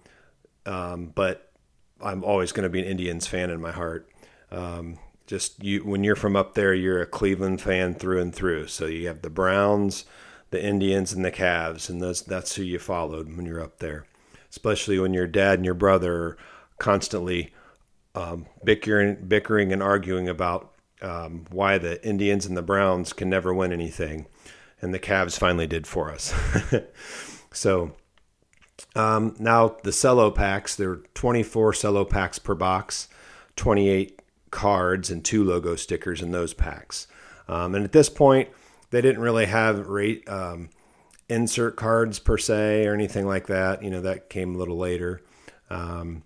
um, 0.66 1.12
but 1.14 1.52
I'm 2.00 2.25
always 2.25 2.52
going 2.52 2.64
to 2.64 2.71
be 2.71 2.80
an 2.80 2.87
Indians 2.87 3.26
fan 3.26 3.50
in 3.50 3.61
my 3.61 3.73
heart. 3.73 4.09
Um, 4.50 4.99
just 5.26 5.62
you, 5.62 5.85
when 5.85 6.02
you're 6.02 6.16
from 6.16 6.35
up 6.35 6.54
there, 6.54 6.75
you're 6.75 7.00
a 7.00 7.07
Cleveland 7.07 7.61
fan 7.61 7.95
through 7.95 8.21
and 8.21 8.35
through. 8.35 8.66
So 8.66 8.87
you 8.87 9.07
have 9.07 9.23
the 9.23 9.30
Browns, 9.30 10.04
the 10.50 10.62
Indians, 10.62 11.12
and 11.12 11.25
the 11.25 11.30
Cavs, 11.30 11.88
and 11.88 12.02
those 12.02 12.23
that's 12.23 12.57
who 12.57 12.64
you 12.64 12.78
followed 12.78 13.37
when 13.37 13.47
you're 13.47 13.62
up 13.62 13.78
there. 13.78 14.07
Especially 14.50 14.99
when 14.99 15.14
your 15.14 15.28
dad 15.28 15.61
and 15.61 15.64
your 15.64 15.75
brother 15.75 16.14
are 16.14 16.37
constantly 16.78 17.54
um, 18.16 18.47
bickering, 18.64 19.25
bickering 19.28 19.73
and 19.73 19.80
arguing 19.83 20.28
about 20.28 20.75
um, 21.02 21.45
why 21.50 21.78
the 21.78 22.04
Indians 22.07 22.47
and 22.47 22.57
the 22.57 22.62
Browns 22.62 23.12
can 23.12 23.28
never 23.28 23.52
win 23.54 23.73
anything, 23.73 24.26
and 24.80 24.92
the 24.95 24.99
Cavs 24.99 25.38
finally 25.38 25.66
did 25.66 25.87
for 25.87 26.11
us. 26.11 26.35
so 27.52 27.92
um, 28.95 29.35
now 29.38 29.76
the 29.83 29.92
cello 29.92 30.30
packs, 30.30 30.75
there 30.75 30.90
are 30.90 31.02
24 31.14 31.75
cello 31.75 32.04
packs 32.04 32.38
per 32.38 32.54
box, 32.54 33.09
28 33.57 34.21
cards, 34.50 35.11
and 35.11 35.25
two 35.25 35.45
logo 35.45 35.76
stickers 35.76 36.23
in 36.23 36.30
those 36.30 36.54
packs. 36.54 37.07
Um, 37.49 37.75
and 37.75 37.85
at 37.85 37.92
this 37.92 38.09
point, 38.09 38.49
they 38.90 39.00
didn't 39.00 39.23
really 39.23 39.47
have 39.47 39.87
rate 39.87 40.28
um, 40.28 40.71
insert 41.28 41.76
cards 41.76 42.19
per 42.19 42.37
se 42.38 42.87
or 42.87 42.95
anything 42.95 43.26
like 43.26 43.47
that. 43.47 43.83
You 43.83 43.90
know, 43.90 44.00
that 44.00 44.28
came 44.28 44.54
a 44.54 44.59
little 44.59 44.78
later. 44.78 45.23
Um, 45.69 46.25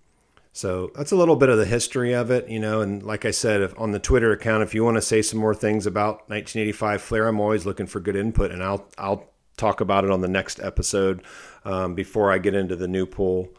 so 0.55 0.89
that's 0.95 1.11
a 1.11 1.17
little 1.17 1.35
bit 1.35 1.49
of 1.49 1.57
the 1.57 1.65
history 1.65 2.13
of 2.13 2.31
it, 2.31 2.47
you 2.47 2.61
know. 2.61 2.79
And 2.79 3.03
like 3.03 3.25
I 3.25 3.31
said, 3.31 3.59
if, 3.59 3.77
on 3.77 3.91
the 3.91 3.99
Twitter 3.99 4.31
account, 4.31 4.63
if 4.63 4.73
you 4.73 4.85
want 4.85 4.95
to 4.95 5.01
say 5.01 5.21
some 5.21 5.37
more 5.37 5.53
things 5.53 5.85
about 5.85 6.29
1985 6.29 7.01
Fleer, 7.01 7.27
I'm 7.27 7.41
always 7.41 7.65
looking 7.65 7.87
for 7.87 7.99
good 7.99 8.15
input, 8.15 8.51
and 8.51 8.63
I'll 8.63 8.87
I'll 8.97 9.33
talk 9.57 9.81
about 9.81 10.05
it 10.05 10.11
on 10.11 10.21
the 10.21 10.29
next 10.29 10.61
episode 10.61 11.23
um, 11.65 11.93
before 11.93 12.31
I 12.31 12.37
get 12.37 12.55
into 12.55 12.77
the 12.77 12.87
new 12.87 13.05
pool. 13.05 13.49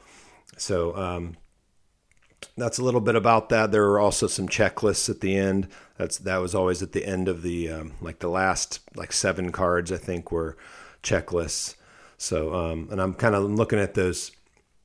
So 0.57 0.97
um, 0.97 1.37
that's 2.57 2.79
a 2.79 2.83
little 2.83 3.03
bit 3.03 3.15
about 3.15 3.51
that. 3.51 3.73
There 3.73 3.85
are 3.91 4.01
also 4.01 4.27
some 4.27 4.49
checklists 4.49 5.11
at 5.11 5.21
the 5.21 5.37
end. 5.37 5.69
That's 5.99 6.17
that 6.17 6.39
was 6.39 6.55
always 6.55 6.83
at 6.83 6.93
the 6.93 7.05
end 7.05 7.29
of 7.29 7.43
the 7.43 7.69
um, 7.69 7.93
like 8.01 8.21
the 8.21 8.31
last 8.31 8.81
like 8.95 9.13
seven 9.13 9.53
cards 9.53 9.93
I 9.93 9.99
think 9.99 10.33
were 10.33 10.57
checklists. 11.03 11.75
So 12.17 12.55
um, 12.55 12.89
and 12.91 13.03
I'm 13.03 13.13
kind 13.13 13.35
of 13.35 13.45
looking 13.45 13.79
at 13.79 13.93
those 13.93 14.33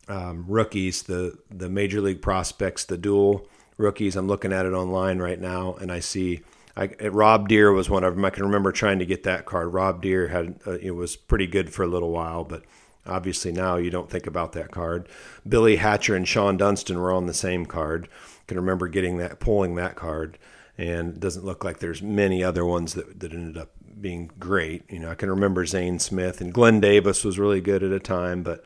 um, 0.07 0.45
rookies, 0.47 1.03
the 1.03 1.37
the 1.49 1.69
major 1.69 2.01
league 2.01 2.21
prospects, 2.21 2.85
the 2.85 2.97
dual 2.97 3.47
rookies. 3.77 4.15
I'm 4.15 4.27
looking 4.27 4.53
at 4.53 4.65
it 4.65 4.73
online 4.73 5.19
right 5.19 5.39
now, 5.39 5.75
and 5.75 5.91
I 5.91 5.99
see 5.99 6.41
I, 6.75 6.85
Rob 7.07 7.47
Deer 7.49 7.71
was 7.71 7.89
one 7.89 8.03
of 8.03 8.15
them. 8.15 8.25
I 8.25 8.29
can 8.29 8.43
remember 8.43 8.71
trying 8.71 8.99
to 8.99 9.05
get 9.05 9.23
that 9.23 9.45
card. 9.45 9.73
Rob 9.73 10.01
Deer 10.01 10.29
had 10.29 10.59
uh, 10.65 10.77
it 10.81 10.91
was 10.91 11.15
pretty 11.15 11.47
good 11.47 11.73
for 11.73 11.83
a 11.83 11.87
little 11.87 12.11
while, 12.11 12.43
but 12.43 12.63
obviously 13.05 13.51
now 13.51 13.75
you 13.75 13.89
don't 13.89 14.09
think 14.09 14.27
about 14.27 14.53
that 14.53 14.71
card. 14.71 15.07
Billy 15.47 15.77
Hatcher 15.77 16.15
and 16.15 16.25
Shawon 16.25 16.57
Dunston 16.57 16.99
were 16.99 17.11
on 17.11 17.25
the 17.25 17.33
same 17.33 17.65
card. 17.65 18.07
I 18.11 18.43
can 18.47 18.57
remember 18.57 18.87
getting 18.87 19.17
that, 19.17 19.39
pulling 19.39 19.75
that 19.75 19.95
card, 19.95 20.37
and 20.77 21.15
it 21.15 21.19
doesn't 21.19 21.45
look 21.45 21.63
like 21.63 21.79
there's 21.79 22.01
many 22.01 22.43
other 22.43 22.65
ones 22.65 22.93
that 22.93 23.19
that 23.19 23.33
ended 23.33 23.57
up 23.57 23.71
being 23.99 24.31
great. 24.39 24.89
You 24.89 24.99
know, 24.99 25.11
I 25.11 25.15
can 25.15 25.29
remember 25.29 25.65
Zane 25.65 25.99
Smith 25.99 26.41
and 26.41 26.53
Glenn 26.53 26.79
Davis 26.79 27.23
was 27.23 27.37
really 27.37 27.61
good 27.61 27.83
at 27.83 27.91
a 27.91 27.99
time, 27.99 28.43
but 28.43 28.63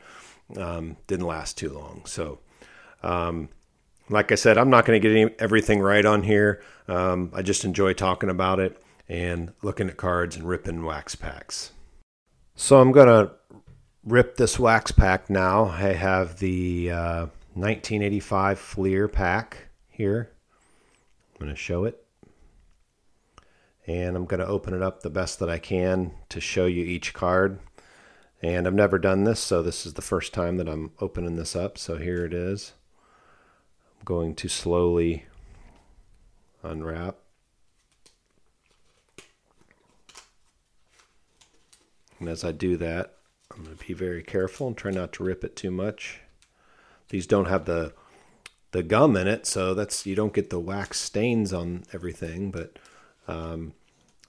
um, 0.56 0.96
didn't 1.06 1.26
last 1.26 1.58
too 1.58 1.70
long. 1.70 2.02
So, 2.06 2.38
um, 3.02 3.48
like 4.08 4.30
I 4.30 4.36
said, 4.36 4.58
I'm 4.58 4.70
not 4.70 4.84
going 4.84 5.00
to 5.00 5.08
get 5.08 5.16
any, 5.16 5.34
everything 5.38 5.80
right 5.80 6.04
on 6.04 6.22
here. 6.22 6.62
Um, 6.88 7.30
I 7.34 7.42
just 7.42 7.64
enjoy 7.64 7.92
talking 7.92 8.30
about 8.30 8.60
it 8.60 8.80
and 9.08 9.52
looking 9.62 9.88
at 9.88 9.96
cards 9.96 10.36
and 10.36 10.48
ripping 10.48 10.84
wax 10.84 11.14
packs. 11.14 11.72
So 12.54 12.80
I'm 12.80 12.92
going 12.92 13.08
to 13.08 13.32
rip 14.04 14.36
this 14.36 14.58
wax 14.58 14.92
pack 14.92 15.28
now. 15.28 15.66
I 15.66 15.92
have 15.92 16.38
the 16.38 16.90
uh, 16.90 17.26
1985 17.54 18.58
Fleer 18.58 19.08
pack 19.08 19.68
here. 19.88 20.30
I'm 21.34 21.46
going 21.46 21.54
to 21.54 21.60
show 21.60 21.84
it. 21.84 22.02
And 23.86 24.16
I'm 24.16 24.24
going 24.24 24.40
to 24.40 24.46
open 24.46 24.74
it 24.74 24.82
up 24.82 25.02
the 25.02 25.10
best 25.10 25.38
that 25.38 25.50
I 25.50 25.58
can 25.58 26.12
to 26.30 26.40
show 26.40 26.66
you 26.66 26.84
each 26.84 27.14
card. 27.14 27.60
And 28.42 28.66
I've 28.66 28.74
never 28.74 28.98
done 28.98 29.24
this, 29.24 29.40
so 29.40 29.62
this 29.62 29.86
is 29.86 29.94
the 29.94 30.02
first 30.02 30.34
time 30.34 30.56
that 30.56 30.68
I'm 30.68 30.92
opening 31.00 31.36
this 31.36 31.56
up. 31.56 31.78
So 31.78 31.96
here 31.96 32.24
it 32.24 32.34
is. 32.34 32.72
I'm 33.98 34.04
going 34.04 34.34
to 34.36 34.48
slowly 34.48 35.24
unwrap. 36.62 37.16
And 42.18 42.28
as 42.28 42.44
I 42.44 42.52
do 42.52 42.76
that, 42.76 43.14
I'm 43.50 43.64
going 43.64 43.76
to 43.76 43.86
be 43.86 43.94
very 43.94 44.22
careful 44.22 44.66
and 44.68 44.76
try 44.76 44.90
not 44.90 45.12
to 45.14 45.24
rip 45.24 45.44
it 45.44 45.56
too 45.56 45.70
much. 45.70 46.20
These 47.08 47.26
don't 47.26 47.46
have 47.46 47.64
the 47.64 47.92
the 48.72 48.82
gum 48.82 49.16
in 49.16 49.26
it, 49.26 49.46
so 49.46 49.72
that's 49.74 50.04
you 50.04 50.14
don't 50.14 50.34
get 50.34 50.50
the 50.50 50.60
wax 50.60 51.00
stains 51.00 51.52
on 51.52 51.84
everything, 51.92 52.50
but 52.50 52.78
um, 53.26 53.72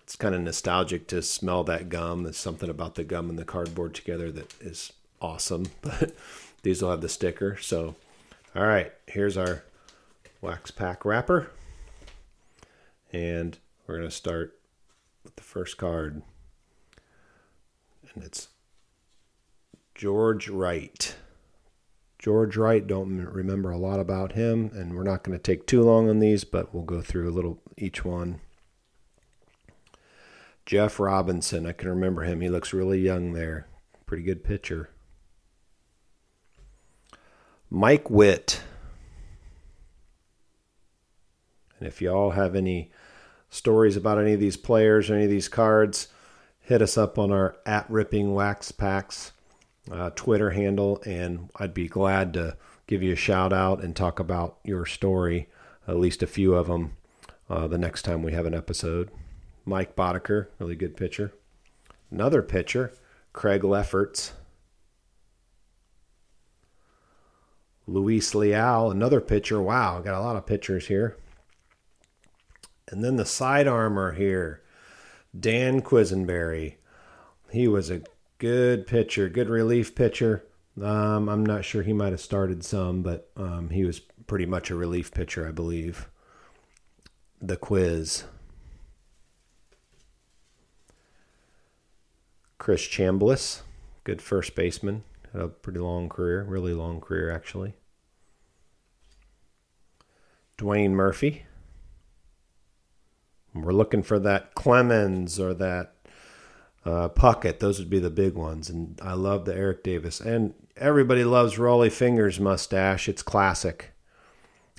it's 0.07 0.15
kind 0.15 0.33
of 0.33 0.39
nostalgic 0.39 1.05
to 1.07 1.21
smell 1.21 1.65
that 1.65 1.89
gum. 1.89 2.23
There's 2.23 2.37
something 2.37 2.69
about 2.69 2.95
the 2.95 3.03
gum 3.03 3.29
and 3.29 3.37
the 3.37 3.43
cardboard 3.43 3.93
together 3.93 4.31
that 4.31 4.53
is 4.61 4.93
awesome. 5.21 5.65
But 5.81 6.15
these 6.63 6.81
will 6.81 6.91
have 6.91 7.01
the 7.01 7.09
sticker. 7.09 7.57
So, 7.57 7.95
all 8.55 8.65
right, 8.65 8.93
here's 9.05 9.35
our 9.35 9.65
wax 10.39 10.71
pack 10.71 11.03
wrapper. 11.03 11.51
And 13.11 13.57
we're 13.85 13.97
going 13.97 14.07
to 14.07 14.15
start 14.15 14.57
with 15.25 15.35
the 15.35 15.43
first 15.43 15.77
card. 15.77 16.21
And 18.13 18.23
it's 18.23 18.47
George 19.93 20.47
Wright. 20.47 21.17
George 22.17 22.55
Wright, 22.55 22.87
don't 22.87 23.25
remember 23.25 23.71
a 23.71 23.77
lot 23.77 23.99
about 23.99 24.31
him, 24.31 24.71
and 24.73 24.95
we're 24.95 25.03
not 25.03 25.23
going 25.23 25.37
to 25.37 25.43
take 25.43 25.67
too 25.67 25.83
long 25.83 26.09
on 26.09 26.19
these, 26.19 26.45
but 26.45 26.73
we'll 26.73 26.83
go 26.83 27.01
through 27.01 27.29
a 27.29 27.35
little 27.35 27.59
each 27.75 28.05
one. 28.05 28.39
Jeff 30.67 31.00
Robinson, 31.00 31.65
I 31.65 31.71
can 31.71 31.88
remember 31.88 32.24
him. 32.24 32.41
He 32.41 32.50
looks 32.50 32.74
really 32.74 33.00
young 33.00 33.31
there. 33.31 33.67
Pretty 34.05 34.21
good 34.21 34.43
pitcher. 34.43 34.89
Mike 37.69 38.09
Witt. 38.09 38.62
And 41.79 41.88
if 41.88 42.01
y'all 42.01 42.31
have 42.31 42.53
any 42.53 42.91
stories 43.50 43.95
about 43.95 44.19
any 44.19 44.33
of 44.33 44.41
these 44.41 44.57
players 44.57 45.09
or 45.09 45.13
any 45.13 45.24
of 45.24 45.29
these 45.29 45.47
cards, 45.47 46.09
hit 46.59 46.81
us 46.81 46.97
up 46.97 47.17
on 47.17 47.31
our 47.31 47.55
at 47.65 47.89
Ripping 47.89 48.33
Wax 48.33 48.74
Packs 48.74 49.31
uh, 49.89 50.09
Twitter 50.15 50.50
handle, 50.50 51.01
and 51.05 51.50
I'd 51.55 51.74
be 51.74 51.88
glad 51.88 52.33
to 52.33 52.57
give 52.88 53.01
you 53.01 53.13
a 53.13 53.15
shout 53.15 53.53
out 53.53 53.81
and 53.81 53.95
talk 53.95 54.19
about 54.19 54.57
your 54.65 54.86
story, 54.86 55.47
at 55.88 55.95
least 55.95 56.21
a 56.21 56.27
few 56.27 56.55
of 56.55 56.67
them, 56.67 56.97
uh, 57.50 57.67
the 57.67 57.77
next 57.77 58.01
time 58.01 58.21
we 58.21 58.33
have 58.33 58.45
an 58.45 58.53
episode. 58.53 59.09
Mike 59.67 59.97
Boddicker, 59.97 60.47
really 60.59 60.75
good 60.75 60.95
pitcher. 60.95 61.33
Another 62.09 62.41
pitcher, 62.41 62.93
Craig 63.33 63.65
Lefferts. 63.65 64.31
Luis 67.86 68.33
Leal, 68.33 68.89
another 68.89 69.19
pitcher. 69.19 69.62
Wow, 69.62 70.00
got 70.00 70.17
a 70.17 70.21
lot 70.21 70.38
of 70.38 70.45
pitchers 70.45 70.88
here. 70.88 71.17
And 72.88 73.03
then 73.03 73.17
the 73.17 73.25
side 73.25 73.67
armor 73.67 74.13
here, 74.13 74.62
Dan 75.38 75.81
Quisenberry. 75.81 76.75
He 77.51 77.67
was 77.67 77.89
a 77.89 78.01
good 78.38 78.88
pitcher, 78.88 79.27
good 79.27 79.50
relief 79.50 79.95
pitcher. 79.95 80.45
Um, 80.81 81.27
I'm 81.27 81.45
not 81.45 81.65
sure 81.65 81.83
he 81.83 81.93
might 81.93 82.12
have 82.12 82.21
started 82.21 82.63
some, 82.63 83.01
but 83.01 83.29
um, 83.36 83.69
he 83.69 83.83
was 83.83 84.00
pretty 84.00 84.45
much 84.45 84.69
a 84.69 84.75
relief 84.75 85.12
pitcher, 85.12 85.45
I 85.45 85.51
believe. 85.51 86.07
The 87.41 87.57
quiz. 87.57 88.24
Chris 92.67 92.81
Chambliss, 92.86 93.62
good 94.03 94.21
first 94.21 94.53
baseman, 94.53 95.05
had 95.31 95.41
a 95.41 95.47
pretty 95.47 95.79
long 95.79 96.09
career, 96.09 96.43
really 96.43 96.74
long 96.74 97.00
career 97.00 97.31
actually. 97.31 97.75
Dwayne 100.57 100.89
Murphy. 100.89 101.45
We're 103.55 103.71
looking 103.71 104.03
for 104.03 104.19
that 104.19 104.53
Clemens 104.53 105.39
or 105.39 105.53
that 105.53 105.93
uh, 106.83 107.07
Puckett. 107.07 107.59
Those 107.59 107.79
would 107.79 107.89
be 107.89 108.00
the 108.00 108.09
big 108.09 108.33
ones. 108.33 108.69
And 108.69 109.00
I 109.01 109.13
love 109.13 109.45
the 109.45 109.55
Eric 109.55 109.81
Davis. 109.81 110.19
And 110.19 110.53
everybody 110.75 111.24
loves 111.24 111.55
Rollie 111.55 111.89
Fingers 111.89 112.38
mustache. 112.38 113.07
It's 113.07 113.24
classic. 113.24 113.93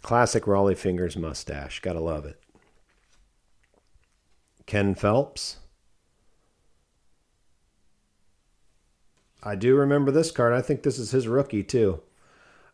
Classic 0.03 0.45
Rollie 0.45 0.77
Fingers 0.77 1.17
mustache. 1.17 1.81
Gotta 1.81 2.01
love 2.01 2.27
it. 2.27 2.39
Ken 4.67 4.95
Phelps. 4.95 5.57
I 9.43 9.55
do 9.55 9.77
remember 9.77 10.11
this 10.11 10.31
card. 10.31 10.53
I 10.53 10.63
think 10.63 10.83
this 10.83 10.99
is 10.99 11.11
his 11.11 11.29
rookie 11.29 11.63
too. 11.63 12.01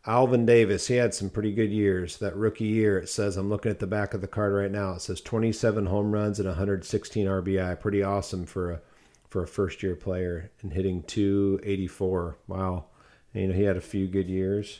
Alvin 0.07 0.45
Davis, 0.45 0.87
he 0.87 0.95
had 0.95 1.13
some 1.13 1.29
pretty 1.29 1.51
good 1.51 1.71
years. 1.71 2.17
That 2.17 2.35
rookie 2.35 2.65
year, 2.65 2.99
it 2.99 3.09
says, 3.09 3.37
I'm 3.37 3.49
looking 3.49 3.71
at 3.71 3.79
the 3.79 3.87
back 3.87 4.13
of 4.13 4.21
the 4.21 4.27
card 4.27 4.53
right 4.53 4.71
now. 4.71 4.93
It 4.93 5.01
says 5.01 5.19
27 5.21 5.87
home 5.87 6.11
runs 6.11 6.39
and 6.39 6.47
116 6.47 7.25
RBI. 7.25 7.79
Pretty 7.79 8.03
awesome 8.03 8.45
for 8.45 8.71
a 8.71 8.81
for 9.35 9.43
a 9.43 9.47
first 9.47 9.83
year 9.83 9.97
player 9.97 10.49
and 10.61 10.71
hitting 10.71 11.03
284. 11.03 12.37
Wow. 12.47 12.85
You 13.33 13.47
know, 13.47 13.53
he 13.53 13.63
had 13.63 13.75
a 13.75 13.81
few 13.81 14.07
good 14.07 14.29
years. 14.29 14.79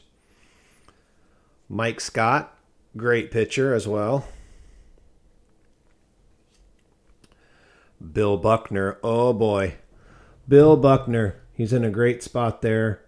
Mike 1.68 2.00
Scott, 2.00 2.58
great 2.96 3.32
pitcher 3.32 3.74
as 3.74 3.86
well. 3.86 4.26
Bill 8.14 8.38
Buckner, 8.38 8.98
oh 9.04 9.34
boy. 9.34 9.76
Bill 10.48 10.78
Buckner, 10.78 11.42
he's 11.56 11.74
in 11.74 11.84
a 11.84 11.90
great 11.90 12.22
spot 12.22 12.62
there 12.62 13.02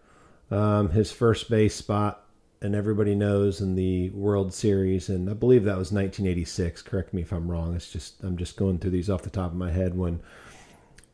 um, 0.51 0.89
his 0.89 1.11
first 1.11 1.49
base 1.49 1.75
spot, 1.75 2.23
and 2.61 2.73
everybody 2.73 3.15
knows 3.15 3.61
in 3.61 3.75
the 3.75 4.09
World 4.11 4.53
Series, 4.53 5.09
and 5.09 5.29
I 5.29 5.33
believe 5.33 5.65
that 5.65 5.77
was 5.77 5.91
1986. 5.91 6.81
Correct 6.83 7.13
me 7.13 7.21
if 7.21 7.31
I'm 7.31 7.49
wrong. 7.49 7.75
It's 7.75 7.91
just 7.91 8.23
I'm 8.23 8.37
just 8.37 8.57
going 8.57 8.79
through 8.79 8.91
these 8.91 9.09
off 9.09 9.23
the 9.23 9.29
top 9.29 9.51
of 9.51 9.57
my 9.57 9.71
head 9.71 9.97
when 9.97 10.21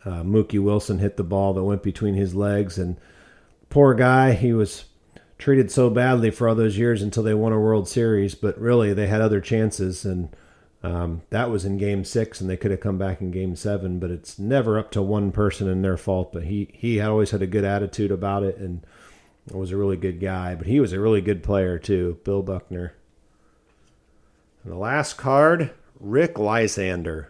uh, 0.05 0.23
Mookie 0.23 0.61
Wilson 0.61 0.99
hit 0.99 1.17
the 1.17 1.23
ball 1.23 1.53
that 1.53 1.63
went 1.63 1.83
between 1.83 2.13
his 2.13 2.35
legs, 2.35 2.77
and 2.77 2.97
poor 3.69 3.93
guy, 3.93 4.33
he 4.33 4.53
was 4.53 4.85
treated 5.39 5.71
so 5.71 5.89
badly 5.89 6.29
for 6.29 6.47
all 6.47 6.55
those 6.55 6.77
years 6.77 7.01
until 7.01 7.23
they 7.23 7.33
won 7.33 7.51
a 7.51 7.59
World 7.59 7.89
Series. 7.89 8.35
But 8.35 8.59
really, 8.59 8.93
they 8.93 9.07
had 9.07 9.21
other 9.21 9.41
chances, 9.41 10.05
and 10.05 10.29
um, 10.83 11.21
that 11.29 11.49
was 11.49 11.65
in 11.65 11.77
Game 11.77 12.03
Six, 12.03 12.41
and 12.41 12.49
they 12.49 12.57
could 12.57 12.71
have 12.71 12.81
come 12.81 12.97
back 12.97 13.21
in 13.21 13.31
Game 13.31 13.55
Seven. 13.55 13.99
But 13.99 14.11
it's 14.11 14.37
never 14.37 14.77
up 14.77 14.91
to 14.91 15.01
one 15.01 15.31
person 15.31 15.67
and 15.67 15.83
their 15.83 15.97
fault. 15.97 16.31
But 16.33 16.43
he 16.43 16.69
he 16.73 16.99
always 17.01 17.31
had 17.31 17.41
a 17.41 17.47
good 17.47 17.63
attitude 17.63 18.11
about 18.11 18.43
it, 18.43 18.57
and 18.57 18.85
was 19.51 19.71
a 19.71 19.77
really 19.77 19.97
good 19.97 20.19
guy, 20.19 20.55
but 20.55 20.67
he 20.67 20.79
was 20.79 20.93
a 20.93 20.99
really 20.99 21.21
good 21.21 21.43
player 21.43 21.77
too, 21.77 22.19
Bill 22.23 22.41
Buckner. 22.41 22.95
And 24.63 24.71
the 24.71 24.77
last 24.77 25.17
card, 25.17 25.71
Rick 25.99 26.39
Lysander. 26.39 27.29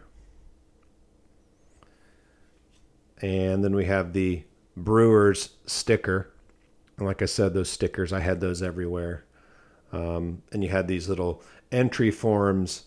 And 3.21 3.63
then 3.63 3.73
we 3.73 3.85
have 3.85 4.13
the 4.13 4.43
Brewers 4.75 5.53
sticker. 5.65 6.29
And 6.97 7.07
like 7.07 7.21
I 7.21 7.25
said, 7.25 7.53
those 7.53 7.69
stickers, 7.69 8.13
I 8.13 8.19
had 8.19 8.41
those 8.41 8.61
everywhere. 8.61 9.25
Um, 9.91 10.43
and 10.51 10.63
you 10.63 10.69
had 10.69 10.87
these 10.87 11.09
little 11.09 11.41
entry 11.71 12.11
forms 12.11 12.83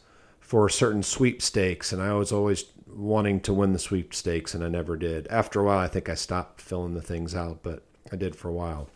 for 0.47 0.69
certain 0.69 1.03
sweepstakes. 1.03 1.93
And 1.93 2.01
I 2.01 2.13
was 2.13 2.31
always 2.31 2.67
wanting 2.87 3.41
to 3.41 3.53
win 3.53 3.73
the 3.73 3.81
sweepstakes, 3.81 4.55
and 4.55 4.63
I 4.63 4.69
never 4.69 4.97
did. 4.97 5.27
After 5.27 5.61
a 5.61 5.65
while, 5.65 5.81
I 5.81 5.89
think 5.89 6.09
I 6.09 6.15
stopped 6.15 6.61
filling 6.61 6.95
the 6.95 7.03
things 7.03 7.35
out, 7.35 7.65
but 7.65 7.83
I 8.13 8.17
did 8.17 8.37
for 8.37 8.49
a 8.49 8.53
while. 8.53 8.89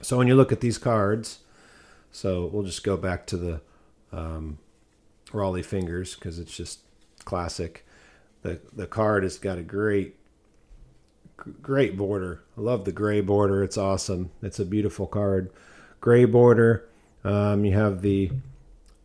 So 0.00 0.16
when 0.16 0.28
you 0.28 0.36
look 0.36 0.52
at 0.52 0.60
these 0.60 0.78
cards, 0.78 1.40
so 2.12 2.46
we'll 2.46 2.62
just 2.62 2.84
go 2.84 2.96
back 2.96 3.26
to 3.26 3.36
the 3.36 3.60
um, 4.12 4.58
Rollie 5.32 5.64
fingers 5.64 6.14
because 6.14 6.38
it's 6.38 6.56
just 6.56 6.78
classic. 7.24 7.84
The 8.42 8.60
the 8.72 8.86
card 8.86 9.24
has 9.24 9.36
got 9.36 9.58
a 9.58 9.62
great 9.62 10.14
great 11.60 11.96
border. 11.96 12.44
I 12.56 12.60
love 12.60 12.84
the 12.84 12.92
gray 12.92 13.20
border. 13.20 13.64
It's 13.64 13.76
awesome. 13.76 14.30
It's 14.42 14.60
a 14.60 14.64
beautiful 14.64 15.08
card. 15.08 15.50
Gray 16.00 16.24
border. 16.24 16.88
Um, 17.24 17.64
you 17.64 17.72
have 17.72 18.00
the 18.02 18.30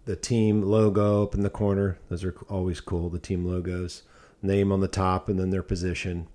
the 0.06 0.16
team 0.16 0.62
logo 0.62 1.24
up 1.24 1.34
in 1.34 1.42
the 1.42 1.50
corner. 1.50 2.00
Those 2.10 2.24
are 2.24 2.36
always 2.50 2.82
cool. 2.82 3.10
The 3.10 3.20
team 3.20 3.46
logos, 3.46 4.04
name 4.42 4.72
on 4.72 4.80
the 4.80 4.88
top, 4.88 5.30
and 5.30 5.40
then 5.40 5.50
their 5.50 5.64
position. 5.64 6.28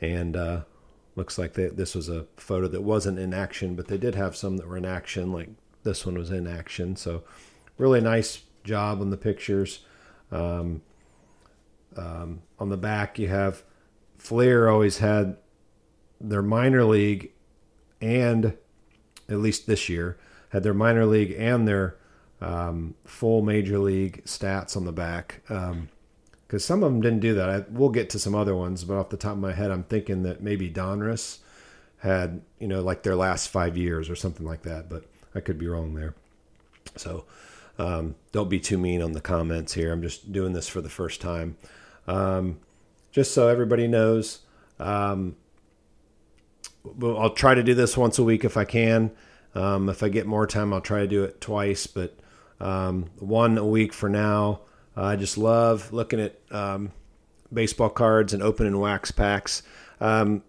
And 0.00 0.36
uh, 0.36 0.60
Looks 1.16 1.38
like 1.38 1.54
they, 1.54 1.68
this 1.68 1.94
was 1.94 2.10
a 2.10 2.26
photo 2.36 2.68
that 2.68 2.82
wasn't 2.82 3.18
in 3.18 3.32
action, 3.32 3.74
but 3.74 3.88
they 3.88 3.96
did 3.96 4.14
have 4.14 4.36
some 4.36 4.58
that 4.58 4.68
were 4.68 4.76
in 4.76 4.84
action, 4.84 5.32
like 5.32 5.48
this 5.82 6.04
one 6.04 6.18
was 6.18 6.30
in 6.30 6.46
action. 6.46 6.94
So, 6.94 7.24
really 7.78 8.02
nice 8.02 8.42
job 8.64 9.00
on 9.00 9.08
the 9.08 9.16
pictures. 9.16 9.80
Um, 10.30 10.82
um, 11.96 12.42
on 12.58 12.68
the 12.68 12.76
back, 12.76 13.18
you 13.18 13.28
have 13.28 13.62
Fleer 14.18 14.68
always 14.68 14.98
had 14.98 15.38
their 16.20 16.42
minor 16.42 16.84
league 16.84 17.32
and 18.02 18.56
at 19.28 19.38
least 19.38 19.66
this 19.66 19.88
year 19.88 20.18
had 20.50 20.62
their 20.62 20.74
minor 20.74 21.06
league 21.06 21.34
and 21.38 21.66
their 21.66 21.96
um, 22.40 22.94
full 23.04 23.42
major 23.42 23.78
league 23.78 24.24
stats 24.24 24.76
on 24.76 24.84
the 24.84 24.92
back. 24.92 25.42
Um, 25.48 25.88
because 26.46 26.64
some 26.64 26.84
of 26.84 26.92
them 26.92 27.00
didn't 27.00 27.20
do 27.20 27.34
that. 27.34 27.50
I, 27.50 27.64
we'll 27.70 27.88
get 27.88 28.08
to 28.10 28.20
some 28.20 28.34
other 28.34 28.54
ones, 28.54 28.84
but 28.84 28.96
off 28.96 29.08
the 29.08 29.16
top 29.16 29.32
of 29.32 29.38
my 29.38 29.52
head, 29.52 29.72
I'm 29.72 29.82
thinking 29.82 30.22
that 30.22 30.40
maybe 30.40 30.70
Donruss 30.70 31.38
had, 31.98 32.40
you 32.60 32.68
know, 32.68 32.82
like 32.82 33.02
their 33.02 33.16
last 33.16 33.48
five 33.48 33.76
years 33.76 34.08
or 34.08 34.14
something 34.14 34.46
like 34.46 34.62
that, 34.62 34.88
but 34.88 35.04
I 35.34 35.40
could 35.40 35.58
be 35.58 35.66
wrong 35.66 35.94
there. 35.94 36.14
So 36.94 37.24
um, 37.78 38.14
don't 38.30 38.48
be 38.48 38.60
too 38.60 38.78
mean 38.78 39.02
on 39.02 39.10
the 39.12 39.20
comments 39.20 39.72
here. 39.74 39.92
I'm 39.92 40.02
just 40.02 40.30
doing 40.30 40.52
this 40.52 40.68
for 40.68 40.80
the 40.80 40.88
first 40.88 41.20
time. 41.20 41.56
Um, 42.06 42.60
just 43.10 43.34
so 43.34 43.48
everybody 43.48 43.88
knows, 43.88 44.40
um, 44.78 45.34
I'll 47.02 47.30
try 47.30 47.54
to 47.54 47.62
do 47.64 47.74
this 47.74 47.96
once 47.96 48.18
a 48.18 48.22
week 48.22 48.44
if 48.44 48.56
I 48.56 48.64
can. 48.64 49.10
Um, 49.54 49.88
if 49.88 50.02
I 50.02 50.08
get 50.08 50.26
more 50.26 50.46
time, 50.46 50.72
I'll 50.72 50.80
try 50.80 51.00
to 51.00 51.08
do 51.08 51.24
it 51.24 51.40
twice, 51.40 51.86
but 51.88 52.16
um, 52.60 53.06
one 53.18 53.58
a 53.58 53.66
week 53.66 53.92
for 53.92 54.08
now. 54.08 54.60
Uh, 54.96 55.04
I 55.04 55.16
just 55.16 55.36
love 55.36 55.92
looking 55.92 56.20
at 56.20 56.38
um, 56.50 56.92
baseball 57.52 57.90
cards 57.90 58.32
and 58.32 58.42
opening 58.42 58.78
wax 58.78 59.10
packs. 59.10 59.62
Um, 60.00 60.42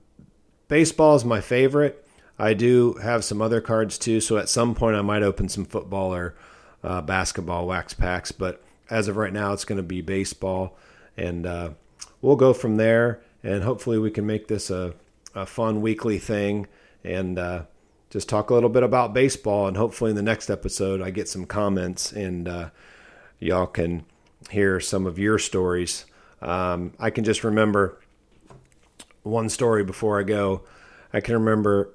baseball 0.67 1.15
is 1.15 1.25
my 1.25 1.41
favorite. 1.41 2.05
I 2.39 2.53
do 2.53 2.93
have 2.95 3.23
some 3.23 3.41
other 3.41 3.61
cards 3.61 3.97
too, 3.97 4.21
so 4.21 4.37
at 4.37 4.49
some 4.49 4.75
point 4.75 4.95
I 4.95 5.01
might 5.01 5.23
open 5.23 5.49
some 5.49 5.65
football 5.65 6.13
or 6.13 6.35
uh, 6.83 7.01
basketball 7.01 7.67
wax 7.67 7.93
packs. 7.93 8.31
But 8.31 8.63
as 8.89 9.07
of 9.07 9.17
right 9.17 9.33
now, 9.33 9.53
it's 9.53 9.65
going 9.65 9.77
to 9.77 9.83
be 9.83 10.01
baseball, 10.01 10.77
and 11.17 11.45
uh, 11.45 11.71
we'll 12.21 12.35
go 12.35 12.53
from 12.53 12.77
there. 12.77 13.21
And 13.43 13.63
hopefully, 13.63 13.97
we 13.97 14.11
can 14.11 14.25
make 14.25 14.47
this 14.47 14.69
a, 14.69 14.93
a 15.33 15.45
fun 15.45 15.81
weekly 15.81 16.19
thing 16.19 16.67
and 17.03 17.39
uh, 17.39 17.63
just 18.09 18.29
talk 18.29 18.49
a 18.49 18.53
little 18.53 18.69
bit 18.69 18.83
about 18.83 19.13
baseball. 19.13 19.67
And 19.67 19.77
hopefully, 19.77 20.11
in 20.11 20.15
the 20.15 20.21
next 20.21 20.49
episode, 20.49 21.01
I 21.01 21.09
get 21.09 21.27
some 21.27 21.45
comments 21.45 22.11
and 22.11 22.47
uh, 22.47 22.69
y'all 23.39 23.67
can 23.67 24.05
hear 24.49 24.79
some 24.79 25.05
of 25.05 25.19
your 25.19 25.39
stories. 25.39 26.05
Um, 26.41 26.93
I 26.99 27.09
can 27.09 27.23
just 27.23 27.43
remember 27.43 27.99
one 29.23 29.49
story 29.49 29.83
before 29.83 30.19
I 30.19 30.23
go. 30.23 30.63
I 31.13 31.21
can 31.21 31.33
remember 31.33 31.93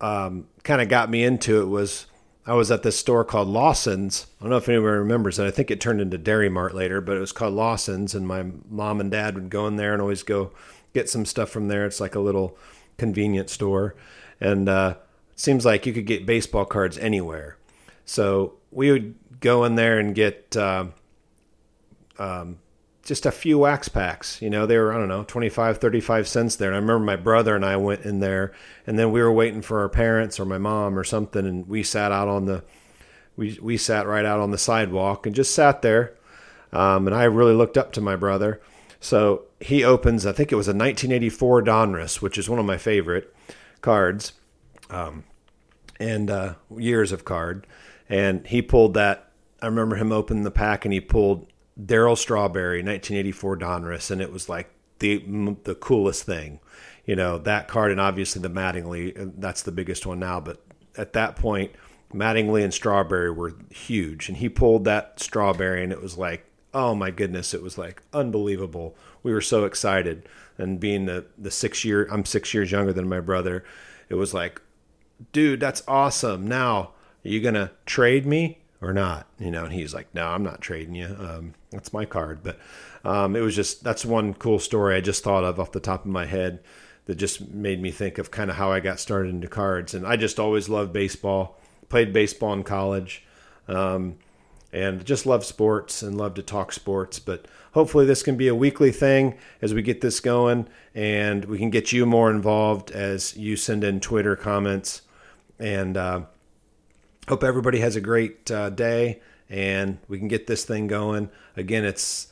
um, 0.00 0.48
kind 0.64 0.82
of 0.82 0.88
got 0.88 1.10
me 1.10 1.24
into 1.24 1.60
it 1.62 1.66
was 1.66 2.06
I 2.46 2.54
was 2.54 2.70
at 2.70 2.82
this 2.82 2.98
store 2.98 3.24
called 3.24 3.48
Lawson's. 3.48 4.26
I 4.38 4.44
don't 4.44 4.50
know 4.50 4.58
if 4.58 4.68
anyone 4.68 4.90
remembers 4.90 5.38
it. 5.38 5.46
I 5.46 5.50
think 5.50 5.70
it 5.70 5.80
turned 5.80 6.00
into 6.00 6.18
Dairy 6.18 6.50
Mart 6.50 6.74
later, 6.74 7.00
but 7.00 7.16
it 7.16 7.20
was 7.20 7.32
called 7.32 7.54
Lawson's, 7.54 8.14
and 8.14 8.26
my 8.26 8.44
mom 8.68 9.00
and 9.00 9.10
dad 9.10 9.34
would 9.34 9.48
go 9.48 9.66
in 9.66 9.76
there 9.76 9.94
and 9.94 10.02
always 10.02 10.22
go 10.22 10.50
get 10.92 11.08
some 11.08 11.24
stuff 11.24 11.48
from 11.48 11.68
there. 11.68 11.86
It's 11.86 12.00
like 12.00 12.14
a 12.14 12.20
little 12.20 12.58
convenience 12.98 13.52
store, 13.52 13.94
and 14.40 14.68
uh, 14.68 14.96
seems 15.36 15.64
like 15.64 15.86
you 15.86 15.92
could 15.92 16.06
get 16.06 16.26
baseball 16.26 16.64
cards 16.64 16.98
anywhere. 16.98 17.56
So 18.04 18.54
we 18.70 18.90
would 18.90 19.14
go 19.40 19.64
in 19.64 19.74
there 19.74 19.98
and 19.98 20.14
get. 20.14 20.56
Uh, 20.56 20.86
um, 22.18 22.58
just 23.04 23.26
a 23.26 23.30
few 23.30 23.58
wax 23.58 23.88
packs. 23.88 24.40
You 24.40 24.50
know, 24.50 24.66
they 24.66 24.78
were, 24.78 24.92
I 24.92 24.96
don't 24.96 25.08
know, 25.08 25.24
25, 25.24 25.78
35 25.78 26.26
cents 26.26 26.56
there. 26.56 26.70
And 26.70 26.76
I 26.76 26.80
remember 26.80 27.04
my 27.04 27.16
brother 27.16 27.54
and 27.54 27.64
I 27.64 27.76
went 27.76 28.04
in 28.04 28.20
there 28.20 28.52
and 28.86 28.98
then 28.98 29.12
we 29.12 29.20
were 29.20 29.32
waiting 29.32 29.62
for 29.62 29.80
our 29.80 29.88
parents 29.88 30.40
or 30.40 30.44
my 30.44 30.58
mom 30.58 30.98
or 30.98 31.04
something. 31.04 31.46
And 31.46 31.68
we 31.68 31.82
sat 31.82 32.12
out 32.12 32.28
on 32.28 32.46
the, 32.46 32.64
we, 33.36 33.58
we 33.60 33.76
sat 33.76 34.06
right 34.06 34.24
out 34.24 34.40
on 34.40 34.50
the 34.50 34.58
sidewalk 34.58 35.26
and 35.26 35.34
just 35.34 35.54
sat 35.54 35.82
there. 35.82 36.14
Um, 36.72 37.06
and 37.06 37.14
I 37.14 37.24
really 37.24 37.54
looked 37.54 37.76
up 37.76 37.92
to 37.92 38.00
my 38.00 38.16
brother. 38.16 38.60
So 39.00 39.42
he 39.60 39.84
opens, 39.84 40.24
I 40.24 40.32
think 40.32 40.50
it 40.50 40.56
was 40.56 40.66
a 40.66 40.70
1984 40.70 41.62
Donruss, 41.62 42.22
which 42.22 42.38
is 42.38 42.48
one 42.48 42.58
of 42.58 42.64
my 42.64 42.78
favorite 42.78 43.34
cards. 43.82 44.32
Um, 44.90 45.24
and 46.00 46.30
uh, 46.30 46.54
years 46.76 47.12
of 47.12 47.24
card. 47.24 47.66
And 48.08 48.46
he 48.46 48.62
pulled 48.62 48.94
that. 48.94 49.30
I 49.62 49.66
remember 49.66 49.96
him 49.96 50.12
opening 50.12 50.44
the 50.44 50.50
pack 50.50 50.84
and 50.84 50.92
he 50.92 51.00
pulled 51.00 51.46
Darryl 51.80 52.18
Strawberry, 52.18 52.78
1984 52.78 53.58
Donruss, 53.58 54.10
and 54.10 54.20
it 54.20 54.30
was 54.30 54.48
like 54.48 54.70
the 54.98 55.24
the 55.64 55.74
coolest 55.74 56.24
thing, 56.24 56.60
you 57.06 57.16
know, 57.16 57.38
that 57.38 57.66
card 57.66 57.90
and 57.90 58.00
obviously 58.00 58.42
the 58.42 58.50
Mattingly. 58.50 59.32
That's 59.38 59.62
the 59.62 59.72
biggest 59.72 60.04
one 60.04 60.18
now, 60.18 60.38
but 60.40 60.62
at 60.96 61.14
that 61.14 61.36
point, 61.36 61.72
Mattingly 62.12 62.62
and 62.62 62.74
Strawberry 62.74 63.30
were 63.30 63.54
huge, 63.70 64.28
and 64.28 64.36
he 64.36 64.48
pulled 64.48 64.84
that 64.84 65.18
Strawberry, 65.18 65.82
and 65.82 65.92
it 65.92 66.02
was 66.02 66.18
like 66.18 66.44
oh 66.74 66.94
my 66.94 67.10
goodness, 67.10 67.54
it 67.54 67.62
was 67.62 67.78
like 67.78 68.02
unbelievable. 68.12 68.96
We 69.22 69.32
were 69.32 69.40
so 69.40 69.64
excited. 69.64 70.28
And 70.58 70.78
being 70.78 71.06
the, 71.06 71.24
the 71.38 71.50
six 71.50 71.84
year, 71.84 72.08
I'm 72.10 72.24
six 72.24 72.52
years 72.52 72.72
younger 72.72 72.92
than 72.92 73.08
my 73.08 73.20
brother, 73.20 73.64
it 74.08 74.16
was 74.16 74.34
like, 74.34 74.60
dude, 75.32 75.60
that's 75.60 75.82
awesome. 75.86 76.46
Now, 76.46 76.92
are 77.24 77.28
you 77.28 77.40
going 77.40 77.54
to 77.54 77.70
trade 77.86 78.26
me 78.26 78.58
or 78.80 78.92
not? 78.92 79.26
You 79.38 79.50
know, 79.50 79.64
and 79.64 79.72
he's 79.72 79.94
like, 79.94 80.08
no, 80.14 80.26
I'm 80.26 80.42
not 80.42 80.60
trading 80.60 80.94
you. 80.94 81.16
Um, 81.18 81.54
that's 81.70 81.92
my 81.92 82.04
card. 82.04 82.42
But 82.42 82.58
um, 83.04 83.36
it 83.36 83.40
was 83.40 83.56
just, 83.56 83.84
that's 83.84 84.04
one 84.04 84.34
cool 84.34 84.58
story 84.58 84.94
I 84.94 85.00
just 85.00 85.24
thought 85.24 85.44
of 85.44 85.58
off 85.58 85.72
the 85.72 85.80
top 85.80 86.04
of 86.04 86.10
my 86.10 86.26
head 86.26 86.60
that 87.06 87.16
just 87.16 87.48
made 87.50 87.82
me 87.82 87.90
think 87.90 88.18
of 88.18 88.30
kind 88.30 88.50
of 88.50 88.56
how 88.56 88.72
I 88.72 88.80
got 88.80 89.00
started 89.00 89.30
into 89.30 89.48
cards. 89.48 89.94
And 89.94 90.06
I 90.06 90.16
just 90.16 90.40
always 90.40 90.68
loved 90.68 90.92
baseball, 90.92 91.58
played 91.88 92.12
baseball 92.12 92.52
in 92.54 92.64
college. 92.64 93.24
Um, 93.68 94.16
and 94.74 95.04
just 95.04 95.24
love 95.24 95.44
sports 95.44 96.02
and 96.02 96.18
love 96.18 96.34
to 96.34 96.42
talk 96.42 96.72
sports. 96.72 97.20
But 97.20 97.46
hopefully, 97.72 98.04
this 98.04 98.24
can 98.24 98.36
be 98.36 98.48
a 98.48 98.54
weekly 98.54 98.90
thing 98.90 99.38
as 99.62 99.72
we 99.72 99.82
get 99.82 100.00
this 100.00 100.18
going, 100.18 100.66
and 100.94 101.44
we 101.44 101.58
can 101.58 101.70
get 101.70 101.92
you 101.92 102.04
more 102.04 102.28
involved 102.28 102.90
as 102.90 103.36
you 103.36 103.56
send 103.56 103.84
in 103.84 104.00
Twitter 104.00 104.34
comments. 104.34 105.02
And 105.58 105.96
uh, 105.96 106.22
hope 107.28 107.44
everybody 107.44 107.78
has 107.80 107.96
a 107.96 108.00
great 108.00 108.50
uh, 108.50 108.70
day, 108.70 109.20
and 109.48 109.98
we 110.08 110.18
can 110.18 110.28
get 110.28 110.46
this 110.46 110.64
thing 110.64 110.86
going. 110.86 111.30
Again, 111.56 111.84
it's 111.84 112.28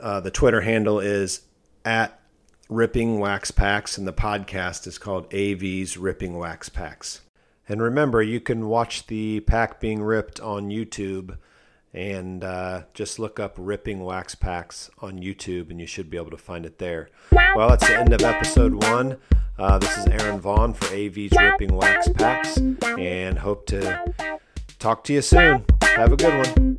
uh, 0.00 0.20
the 0.20 0.30
Twitter 0.30 0.62
handle 0.62 1.00
is 1.00 1.42
at 1.84 2.20
Ripping 2.68 3.18
Wax 3.18 3.50
Packs, 3.50 3.98
and 3.98 4.06
the 4.06 4.12
podcast 4.12 4.86
is 4.86 4.98
called 4.98 5.32
AV's 5.32 5.96
Ripping 5.96 6.36
Wax 6.38 6.68
Packs. 6.68 7.20
And 7.68 7.80
remember, 7.80 8.20
you 8.22 8.40
can 8.40 8.68
watch 8.68 9.06
the 9.06 9.40
pack 9.40 9.80
being 9.80 10.02
ripped 10.02 10.40
on 10.40 10.70
YouTube 10.70 11.36
and 11.92 12.44
uh, 12.44 12.82
just 12.94 13.18
look 13.18 13.40
up 13.40 13.54
Ripping 13.58 14.04
Wax 14.04 14.34
Packs 14.34 14.90
on 15.00 15.18
YouTube, 15.18 15.70
and 15.70 15.80
you 15.80 15.86
should 15.86 16.10
be 16.10 16.16
able 16.16 16.30
to 16.30 16.36
find 16.36 16.64
it 16.64 16.78
there. 16.78 17.08
Well, 17.32 17.68
that's 17.68 17.86
the 17.86 17.98
end 17.98 18.12
of 18.12 18.22
episode 18.22 18.74
one. 18.74 19.16
Uh, 19.58 19.78
this 19.78 19.96
is 19.98 20.06
Aaron 20.06 20.40
Vaughn 20.40 20.72
for 20.72 20.86
AV's 20.94 21.32
Ripping 21.38 21.74
Wax 21.74 22.08
Packs, 22.08 22.56
and 22.56 23.38
hope 23.38 23.66
to 23.66 24.38
talk 24.78 25.04
to 25.04 25.12
you 25.12 25.22
soon. 25.22 25.64
Have 25.82 26.12
a 26.12 26.16
good 26.16 26.56
one. 26.56 26.78